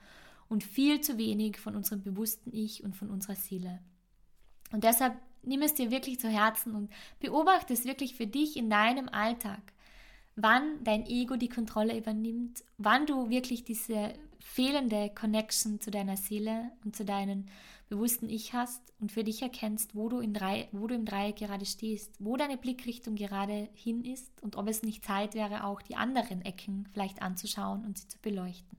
und 0.48 0.64
viel 0.64 1.00
zu 1.00 1.18
wenig 1.18 1.58
von 1.58 1.76
unserem 1.76 2.02
bewussten 2.02 2.52
Ich 2.52 2.84
und 2.84 2.96
von 2.96 3.10
unserer 3.10 3.36
Seele. 3.36 3.80
Und 4.72 4.84
deshalb 4.84 5.16
nimm 5.42 5.62
es 5.62 5.74
dir 5.74 5.90
wirklich 5.90 6.20
zu 6.20 6.28
Herzen 6.28 6.74
und 6.74 6.90
beobachte 7.20 7.72
es 7.72 7.84
wirklich 7.84 8.14
für 8.14 8.26
dich 8.26 8.56
in 8.56 8.70
deinem 8.70 9.08
Alltag, 9.08 9.72
wann 10.36 10.82
dein 10.84 11.06
Ego 11.06 11.36
die 11.36 11.48
Kontrolle 11.48 11.96
übernimmt, 11.96 12.64
wann 12.76 13.06
du 13.06 13.30
wirklich 13.30 13.64
diese 13.64 14.14
fehlende 14.38 15.10
Connection 15.10 15.80
zu 15.80 15.90
deiner 15.90 16.16
Seele 16.16 16.70
und 16.84 16.94
zu 16.94 17.04
deinem 17.04 17.46
bewussten 17.88 18.28
Ich 18.28 18.52
hast 18.52 18.82
und 19.00 19.12
für 19.12 19.24
dich 19.24 19.42
erkennst, 19.42 19.94
wo 19.94 20.08
du, 20.08 20.20
in 20.20 20.34
drei, 20.34 20.68
wo 20.72 20.86
du 20.86 20.94
im 20.94 21.06
Dreieck 21.06 21.36
gerade 21.36 21.64
stehst, 21.64 22.14
wo 22.18 22.36
deine 22.36 22.58
Blickrichtung 22.58 23.14
gerade 23.14 23.68
hin 23.74 24.04
ist 24.04 24.30
und 24.42 24.56
ob 24.56 24.68
es 24.68 24.82
nicht 24.82 25.04
Zeit 25.04 25.34
wäre, 25.34 25.64
auch 25.64 25.80
die 25.80 25.96
anderen 25.96 26.42
Ecken 26.42 26.86
vielleicht 26.92 27.22
anzuschauen 27.22 27.84
und 27.84 27.98
sie 27.98 28.08
zu 28.08 28.18
beleuchten. 28.20 28.78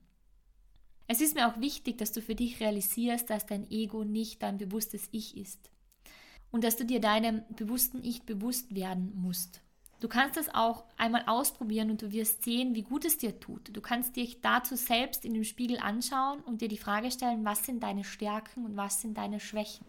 Es 1.12 1.22
ist 1.22 1.34
mir 1.34 1.48
auch 1.48 1.60
wichtig, 1.60 1.98
dass 1.98 2.12
du 2.12 2.22
für 2.22 2.36
dich 2.36 2.60
realisierst, 2.60 3.32
dass 3.32 3.48
dein 3.48 3.68
Ego 3.72 4.04
nicht 4.04 4.44
dein 4.44 4.60
bewusstes 4.60 5.10
Ich 5.12 5.36
ist 5.36 5.72
und 6.52 6.64
dass 6.64 6.78
du 6.78 6.86
dir 6.86 7.02
deinem 7.02 7.42
bewussten 7.50 8.04
Ich 8.04 8.22
bewusst 8.28 8.76
werden 8.76 9.14
musst. 9.16 9.62
Du 10.02 10.08
kannst 10.08 10.38
das 10.38 10.54
auch 10.54 10.84
einmal 10.98 11.24
ausprobieren 11.26 11.90
und 11.90 12.04
du 12.04 12.12
wirst 12.12 12.44
sehen, 12.44 12.76
wie 12.76 12.84
gut 12.84 13.06
es 13.06 13.18
dir 13.18 13.40
tut. 13.40 13.76
Du 13.76 13.82
kannst 13.82 14.18
dich 14.18 14.42
dazu 14.42 14.76
selbst 14.76 15.26
in 15.26 15.34
dem 15.34 15.44
Spiegel 15.46 15.80
anschauen 15.80 16.42
und 16.42 16.62
dir 16.62 16.68
die 16.68 16.78
Frage 16.78 17.10
stellen, 17.10 17.44
was 17.44 17.66
sind 17.66 17.82
deine 17.82 18.04
Stärken 18.04 18.64
und 18.64 18.78
was 18.78 19.02
sind 19.02 19.18
deine 19.18 19.40
Schwächen. 19.40 19.88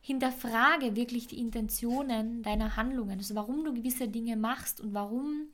Hinterfrage 0.00 0.96
wirklich 0.96 1.28
die 1.28 1.38
Intentionen 1.38 2.42
deiner 2.42 2.76
Handlungen, 2.76 3.18
also 3.18 3.36
warum 3.36 3.64
du 3.64 3.72
gewisse 3.72 4.08
Dinge 4.08 4.36
machst 4.36 4.80
und 4.80 4.94
warum 4.94 5.46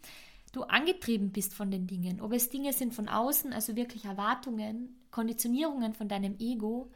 du 0.57 0.63
angetrieben 0.63 1.33
bist 1.33 1.55
von 1.55 1.71
den 1.71 1.87
Dingen. 1.87 2.21
Ob 2.21 2.33
es 2.33 2.49
Dinge 2.49 2.73
sind 2.73 2.95
von 2.95 3.09
außen, 3.09 3.53
also 3.53 3.77
wirklich 3.77 4.07
Erwartungen, 4.07 4.97
Konditionierungen 5.11 5.93
von 5.93 6.09
deinem 6.09 6.37
Ego. 6.39 6.91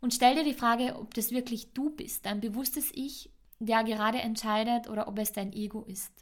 Und 0.00 0.12
stell 0.12 0.34
dir 0.34 0.44
die 0.44 0.54
Frage, 0.54 0.96
ob 0.98 1.14
das 1.14 1.30
wirklich 1.30 1.72
du 1.72 1.90
bist, 1.90 2.26
dein 2.26 2.40
bewusstes 2.40 2.90
Ich, 2.92 3.30
der 3.60 3.84
gerade 3.84 4.18
entscheidet, 4.18 4.88
oder 4.88 5.08
ob 5.08 5.18
es 5.18 5.32
dein 5.32 5.52
Ego 5.52 5.82
ist. 5.82 6.12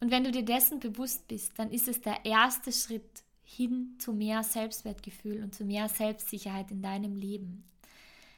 Und 0.00 0.10
wenn 0.10 0.24
du 0.24 0.30
dir 0.30 0.44
dessen 0.44 0.80
bewusst 0.80 1.26
bist, 1.26 1.58
dann 1.58 1.70
ist 1.70 1.88
es 1.88 2.00
der 2.00 2.24
erste 2.24 2.72
Schritt 2.72 3.24
hin 3.42 3.96
zu 3.98 4.12
mehr 4.12 4.42
Selbstwertgefühl 4.42 5.42
und 5.42 5.54
zu 5.54 5.64
mehr 5.64 5.88
Selbstsicherheit 5.88 6.70
in 6.70 6.82
deinem 6.82 7.16
Leben. 7.16 7.64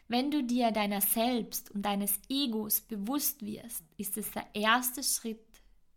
Wenn 0.08 0.30
du 0.30 0.44
dir 0.44 0.70
deiner 0.70 1.00
selbst 1.00 1.72
und 1.72 1.82
deines 1.82 2.20
Egos 2.28 2.80
bewusst 2.80 3.44
wirst, 3.44 3.82
ist 3.96 4.16
es 4.16 4.30
der 4.30 4.46
erste 4.54 5.02
Schritt 5.02 5.40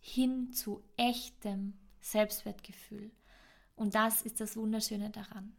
hin 0.02 0.52
zu 0.52 0.84
echtem 0.98 1.74
Selbstwertgefühl. 2.02 3.12
Und 3.76 3.96
das 3.96 4.22
ist 4.22 4.42
das 4.42 4.58
Wunderschöne 4.58 5.10
daran. 5.10 5.54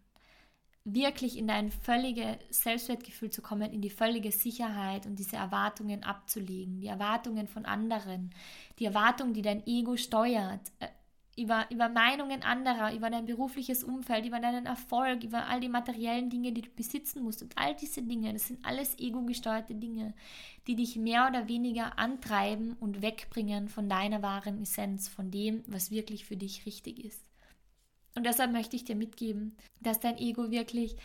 Wirklich 0.85 1.37
in 1.37 1.47
dein 1.47 1.71
völliges 1.71 2.39
Selbstwertgefühl 2.51 3.31
zu 3.31 3.43
kommen, 3.43 3.71
in 3.71 3.83
die 3.83 3.91
völlige 3.91 4.33
Sicherheit 4.33 5.07
und 5.07 5.17
diese 5.17 5.37
Erwartungen 5.37 6.05
abzulegen, 6.05 6.81
die 6.81 6.87
Erwartungen 6.87 7.49
von 7.49 7.67
anderen, 7.67 8.35
die 8.79 8.87
Erwartungen, 8.87 9.35
die 9.35 9.43
dein 9.43 9.67
Ego 9.67 9.97
steuert, 9.97 10.73
äh, 10.81 10.89
über, 11.37 11.67
über 11.71 11.89
Meinungen 11.89 12.43
anderer, 12.43 12.95
über 12.95 13.09
dein 13.11 13.27
berufliches 13.27 13.85
Umfeld, 13.85 14.27
über 14.27 14.41
deinen 14.41 14.67
Erfolg, 14.67 15.25
über 15.25 15.47
all 15.47 15.61
die 15.61 15.69
materiellen 15.69 16.29
Dinge, 16.29 16.53
die 16.53 16.63
du 16.63 16.71
besitzen 16.71 17.23
musst. 17.23 17.43
Und 17.43 17.57
all 17.57 17.75
diese 17.75 18.03
Dinge, 18.03 18.33
das 18.33 18.49
sind 18.49 18.65
alles 18.65 18.99
ego-gesteuerte 18.99 19.75
Dinge, 19.75 20.15
die 20.67 20.77
dich 20.77 20.97
mehr 20.97 21.29
oder 21.29 21.49
weniger 21.49 21.99
antreiben 21.99 22.77
und 22.81 23.03
wegbringen 23.03 23.69
von 23.69 23.89
deiner 23.89 24.23
wahren 24.23 24.61
Essenz, 24.63 25.09
von 25.09 25.31
dem, 25.31 25.63
was 25.67 25.91
wirklich 25.91 26.25
für 26.25 26.37
dich 26.37 26.67
richtig 26.67 27.05
ist. 27.05 27.25
Und 28.15 28.27
deshalb 28.27 28.53
möchte 28.53 28.77
ich 28.77 28.85
dir 28.85 28.97
mitgeben, 28.97 29.57
dass 29.81 30.01
dein 30.01 30.19
Ego 30.19 30.51
wirklich 30.51 30.97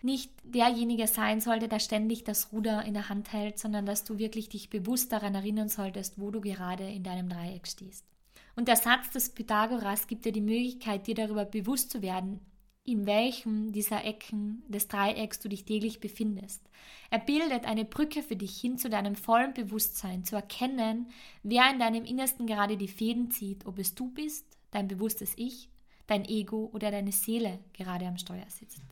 nicht 0.00 0.32
derjenige 0.42 1.06
sein 1.06 1.40
sollte, 1.40 1.68
der 1.68 1.78
ständig 1.78 2.24
das 2.24 2.52
Ruder 2.52 2.84
in 2.84 2.94
der 2.94 3.08
Hand 3.08 3.32
hält, 3.32 3.58
sondern 3.58 3.86
dass 3.86 4.04
du 4.04 4.18
wirklich 4.18 4.48
dich 4.48 4.70
bewusst 4.70 5.12
daran 5.12 5.34
erinnern 5.34 5.68
solltest, 5.68 6.20
wo 6.20 6.30
du 6.30 6.40
gerade 6.40 6.88
in 6.88 7.02
deinem 7.04 7.28
Dreieck 7.28 7.66
stehst. 7.66 8.11
Und 8.54 8.68
der 8.68 8.76
Satz 8.76 9.10
des 9.10 9.30
Pythagoras 9.30 10.06
gibt 10.06 10.24
dir 10.24 10.32
die 10.32 10.40
Möglichkeit, 10.40 11.06
dir 11.06 11.14
darüber 11.14 11.44
bewusst 11.44 11.90
zu 11.90 12.02
werden, 12.02 12.40
in 12.84 13.06
welchem 13.06 13.72
dieser 13.72 14.04
Ecken 14.04 14.64
des 14.68 14.88
Dreiecks 14.88 15.38
du 15.38 15.48
dich 15.48 15.64
täglich 15.64 16.00
befindest. 16.00 16.68
Er 17.10 17.20
bildet 17.20 17.64
eine 17.64 17.84
Brücke 17.84 18.22
für 18.22 18.36
dich 18.36 18.60
hin 18.60 18.76
zu 18.76 18.90
deinem 18.90 19.14
vollen 19.14 19.54
Bewusstsein, 19.54 20.24
zu 20.24 20.34
erkennen, 20.34 21.08
wer 21.42 21.70
in 21.70 21.78
deinem 21.78 22.04
Innersten 22.04 22.46
gerade 22.46 22.76
die 22.76 22.88
Fäden 22.88 23.30
zieht, 23.30 23.66
ob 23.66 23.78
es 23.78 23.94
du 23.94 24.10
bist, 24.10 24.44
dein 24.72 24.88
bewusstes 24.88 25.32
Ich, 25.36 25.68
dein 26.06 26.24
Ego 26.24 26.70
oder 26.72 26.90
deine 26.90 27.12
Seele 27.12 27.60
gerade 27.72 28.06
am 28.06 28.18
Steuer 28.18 28.46
sitzt. 28.48 28.82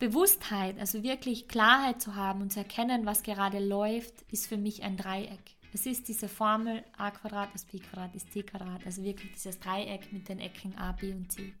Bewusstheit, 0.00 0.78
also 0.78 1.02
wirklich 1.02 1.46
Klarheit 1.46 2.00
zu 2.00 2.16
haben 2.16 2.40
und 2.40 2.52
zu 2.52 2.58
erkennen, 2.58 3.06
was 3.06 3.22
gerade 3.22 3.58
läuft, 3.60 4.22
ist 4.32 4.46
für 4.46 4.56
mich 4.56 4.82
ein 4.82 4.96
Dreieck. 4.96 5.56
Es 5.72 5.86
ist 5.86 6.08
diese 6.08 6.28
Formel 6.28 6.82
a 6.96 7.10
Quadrat 7.10 7.50
plus 7.50 7.64
b 7.64 7.78
Quadrat 7.78 8.14
ist 8.16 8.32
c 8.32 8.42
Quadrat, 8.42 8.84
also 8.84 9.04
wirklich 9.04 9.32
dieses 9.32 9.58
Dreieck 9.60 10.12
mit 10.12 10.28
den 10.28 10.40
Ecken 10.40 10.76
a, 10.76 10.92
b 10.92 11.12
und 11.12 11.30
c. 11.30 11.52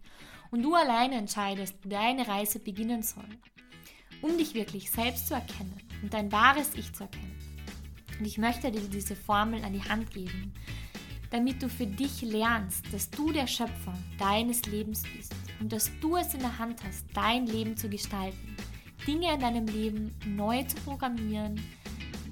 Und 0.50 0.62
du 0.62 0.74
alleine 0.74 1.14
entscheidest, 1.14 1.76
wo 1.82 1.88
deine 1.88 2.26
Reise 2.26 2.58
beginnen 2.58 3.02
soll, 3.02 3.28
um 4.20 4.36
dich 4.36 4.54
wirklich 4.54 4.90
selbst 4.90 5.28
zu 5.28 5.34
erkennen 5.34 5.80
und 6.02 6.12
dein 6.12 6.32
wahres 6.32 6.74
Ich 6.74 6.92
zu 6.92 7.04
erkennen. 7.04 7.38
Und 8.18 8.26
ich 8.26 8.36
möchte 8.36 8.72
dir 8.72 8.80
diese 8.80 9.14
Formel 9.14 9.64
an 9.64 9.72
die 9.72 9.88
Hand 9.88 10.10
geben, 10.10 10.52
damit 11.30 11.62
du 11.62 11.68
für 11.68 11.86
dich 11.86 12.22
lernst, 12.22 12.92
dass 12.92 13.08
du 13.10 13.30
der 13.30 13.46
Schöpfer 13.46 13.96
deines 14.18 14.66
Lebens 14.66 15.04
bist 15.16 15.32
und 15.60 15.72
dass 15.72 15.88
du 16.00 16.16
es 16.16 16.34
in 16.34 16.40
der 16.40 16.58
Hand 16.58 16.82
hast, 16.82 17.06
dein 17.14 17.46
Leben 17.46 17.76
zu 17.76 17.88
gestalten, 17.88 18.56
Dinge 19.06 19.32
in 19.32 19.40
deinem 19.40 19.66
Leben 19.66 20.14
neu 20.26 20.64
zu 20.64 20.76
programmieren, 20.78 21.60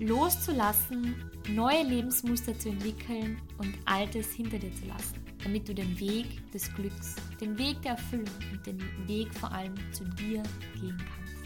loszulassen, 0.01 1.15
neue 1.49 1.83
Lebensmuster 1.83 2.59
zu 2.59 2.69
entwickeln 2.69 3.41
und 3.59 3.75
Altes 3.85 4.33
hinter 4.33 4.59
dir 4.59 4.75
zu 4.75 4.87
lassen, 4.87 5.19
damit 5.43 5.69
du 5.69 5.75
den 5.75 5.99
Weg 5.99 6.51
des 6.53 6.73
Glücks, 6.75 7.17
den 7.41 7.57
Weg 7.59 7.81
der 7.83 7.93
Erfüllung 7.93 8.29
und 8.53 8.67
den 8.67 8.81
Weg 9.07 9.35
vor 9.35 9.53
allem 9.53 9.75
zu 9.93 10.05
dir 10.05 10.43
gehen 10.81 10.97
kannst. 10.97 11.39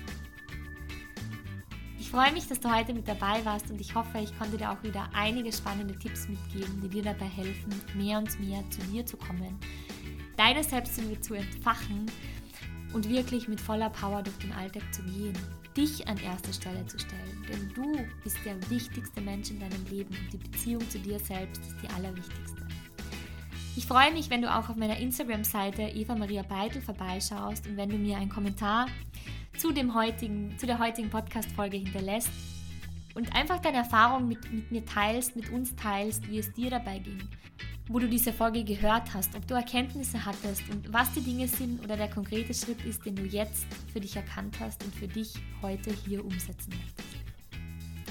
Ich 1.99 2.11
freue 2.11 2.33
mich, 2.33 2.47
dass 2.47 2.61
du 2.61 2.71
heute 2.71 2.93
mit 2.93 3.09
dabei 3.09 3.43
warst 3.45 3.71
und 3.71 3.81
ich 3.81 3.95
hoffe, 3.95 4.19
ich 4.19 4.37
konnte 4.39 4.59
dir 4.59 4.71
auch 4.71 4.83
wieder 4.83 5.09
einige 5.15 5.53
spannende 5.53 5.99
Tipps 5.99 6.29
mitgeben, 6.29 6.81
die 6.83 6.89
dir 6.89 7.03
dabei 7.03 7.27
helfen, 7.27 7.73
mehr 7.95 8.19
und 8.19 8.39
mehr 8.39 8.63
zu 8.71 8.81
dir 8.83 9.07
zu 9.07 9.17
kommen, 9.17 9.59
deine 10.37 10.63
Selbstliebe 10.63 11.21
zu 11.21 11.35
entfachen 11.35 12.11
und 12.93 13.09
wirklich 13.09 13.49
mit 13.49 13.61
voller 13.61 13.89
Power 13.89 14.23
durch 14.23 14.37
den 14.39 14.53
Alltag 14.53 14.83
zu 14.93 15.03
gehen, 15.05 15.39
dich 15.77 16.07
an 16.09 16.19
erste 16.19 16.53
Stelle 16.53 16.85
zu 16.87 16.99
stellen, 16.99 17.47
denn 17.49 17.73
du 17.75 18.05
bist 18.23 18.39
der 18.45 18.57
wichtigste 18.71 19.21
Mensch 19.21 19.51
in 19.51 19.61
deinem 19.61 19.85
Leben 19.91 20.15
und 20.15 20.33
die 20.33 20.39
Beziehung 20.39 20.89
zu 20.91 20.99
dir 20.99 21.19
selbst 21.19 21.63
ist 21.63 21.77
die 21.83 21.89
allerwichtigste. 21.89 22.67
Ich 23.75 23.87
freue 23.87 24.13
mich, 24.13 24.29
wenn 24.29 24.43
du 24.43 24.55
auch 24.55 24.69
auf 24.69 24.77
meiner 24.77 24.99
Instagram-Seite 24.99 25.83
Eva 25.83 26.15
Maria 26.15 26.43
Beitel 26.43 26.83
vorbeischaust 26.83 27.67
und 27.67 27.77
wenn 27.77 27.89
du 27.89 27.97
mir 27.97 28.19
einen 28.19 28.29
Kommentar 28.29 28.87
zu, 29.57 29.73
dem 29.73 29.95
heutigen, 29.95 30.57
zu 30.59 30.67
der 30.67 30.79
heutigen 30.79 31.09
Podcast-Folge 31.09 31.79
hinterlässt 31.79 32.31
und 33.15 33.35
einfach 33.35 33.61
deine 33.61 33.79
Erfahrung 33.79 34.29
mit, 34.29 34.53
mit 34.53 34.71
mir 34.71 34.85
teilst, 34.85 35.37
mit 35.37 35.51
uns 35.51 35.75
teilst, 35.75 36.29
wie 36.31 36.39
es 36.39 36.53
dir 36.53 36.71
dabei 36.71 36.99
ging 36.99 37.19
wo 37.93 37.99
du 37.99 38.09
diese 38.09 38.33
Folge 38.33 38.65
gehört 38.65 39.13
hast, 39.13 39.35
ob 39.37 39.47
du 39.47 39.55
Erkenntnisse 39.55 40.25
hattest 40.25 40.63
und 40.71 40.91
was 40.93 41.13
die 41.13 41.21
Dinge 41.21 41.47
sind 41.47 41.85
oder 41.85 41.97
der 41.97 42.09
konkrete 42.09 42.55
Schritt 42.55 42.83
ist, 42.87 43.05
den 43.05 43.17
du 43.17 43.23
jetzt 43.25 43.67
für 43.93 44.01
dich 44.01 44.17
erkannt 44.17 44.57
hast 44.61 44.83
und 44.83 44.95
für 44.95 45.07
dich 45.07 45.35
heute 45.61 45.93
hier 46.07 46.25
umsetzen 46.25 46.71
möchtest. 46.71 47.09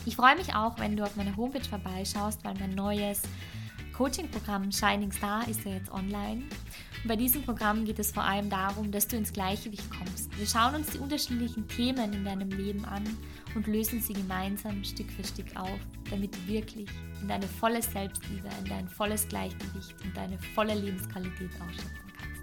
Ich 0.06 0.15
freue 0.15 0.36
mich 0.36 0.54
auch, 0.54 0.78
wenn 0.78 0.96
du 0.96 1.04
auf 1.04 1.15
meiner 1.15 1.36
Homepage 1.36 1.67
vorbeischaust, 1.67 2.44
weil 2.44 2.54
mein 2.60 2.76
neues 2.76 3.24
Coaching-Programm 3.98 4.72
Shining 4.72 5.12
Star 5.12 5.48
ist 5.48 5.65
ja 5.65 5.72
jetzt 5.72 5.91
online. 5.91 6.44
Und 7.04 7.08
bei 7.08 7.16
diesem 7.16 7.42
Programm 7.42 7.84
geht 7.84 7.98
es 7.98 8.12
vor 8.12 8.24
allem 8.24 8.50
darum, 8.50 8.92
dass 8.92 9.08
du 9.08 9.18
ins 9.18 9.34
Gleichgewicht 9.34 9.90
kommst. 9.90 10.38
Wir 10.38 10.46
schauen 10.46 10.76
uns 10.76 10.92
die 10.92 11.00
unterschiedlichen 11.00 11.68
Themen 11.68 12.14
in 12.14 12.24
deinem 12.24 12.50
Leben 12.50 12.86
an 12.86 13.04
und 13.56 13.66
lösen 13.66 14.00
sie 14.00 14.14
gemeinsam 14.14 14.84
Stück 14.84 15.12
für 15.12 15.24
Stück 15.24 15.48
auf, 15.56 15.80
damit 16.12 16.36
du 16.36 16.48
wirklich 16.48 16.88
in 17.22 17.28
deine 17.28 17.48
volle 17.48 17.82
Selbstliebe, 17.82 18.48
in 18.64 18.70
dein 18.70 18.88
volles 18.88 19.28
Gleichgewicht 19.28 19.96
und 20.04 20.16
deine 20.16 20.38
volle 20.54 20.76
Lebensqualität 20.76 21.50
ausschöpfen 21.56 22.14
kannst. 22.20 22.42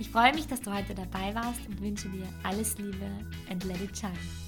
Ich 0.00 0.10
freue 0.10 0.34
mich, 0.34 0.48
dass 0.48 0.60
du 0.60 0.74
heute 0.74 0.94
dabei 0.94 1.32
warst 1.34 1.60
und 1.68 1.80
wünsche 1.80 2.08
dir 2.08 2.26
alles 2.42 2.76
Liebe 2.78 3.06
and 3.48 3.62
let 3.64 3.80
it 3.80 3.96
shine. 3.96 4.47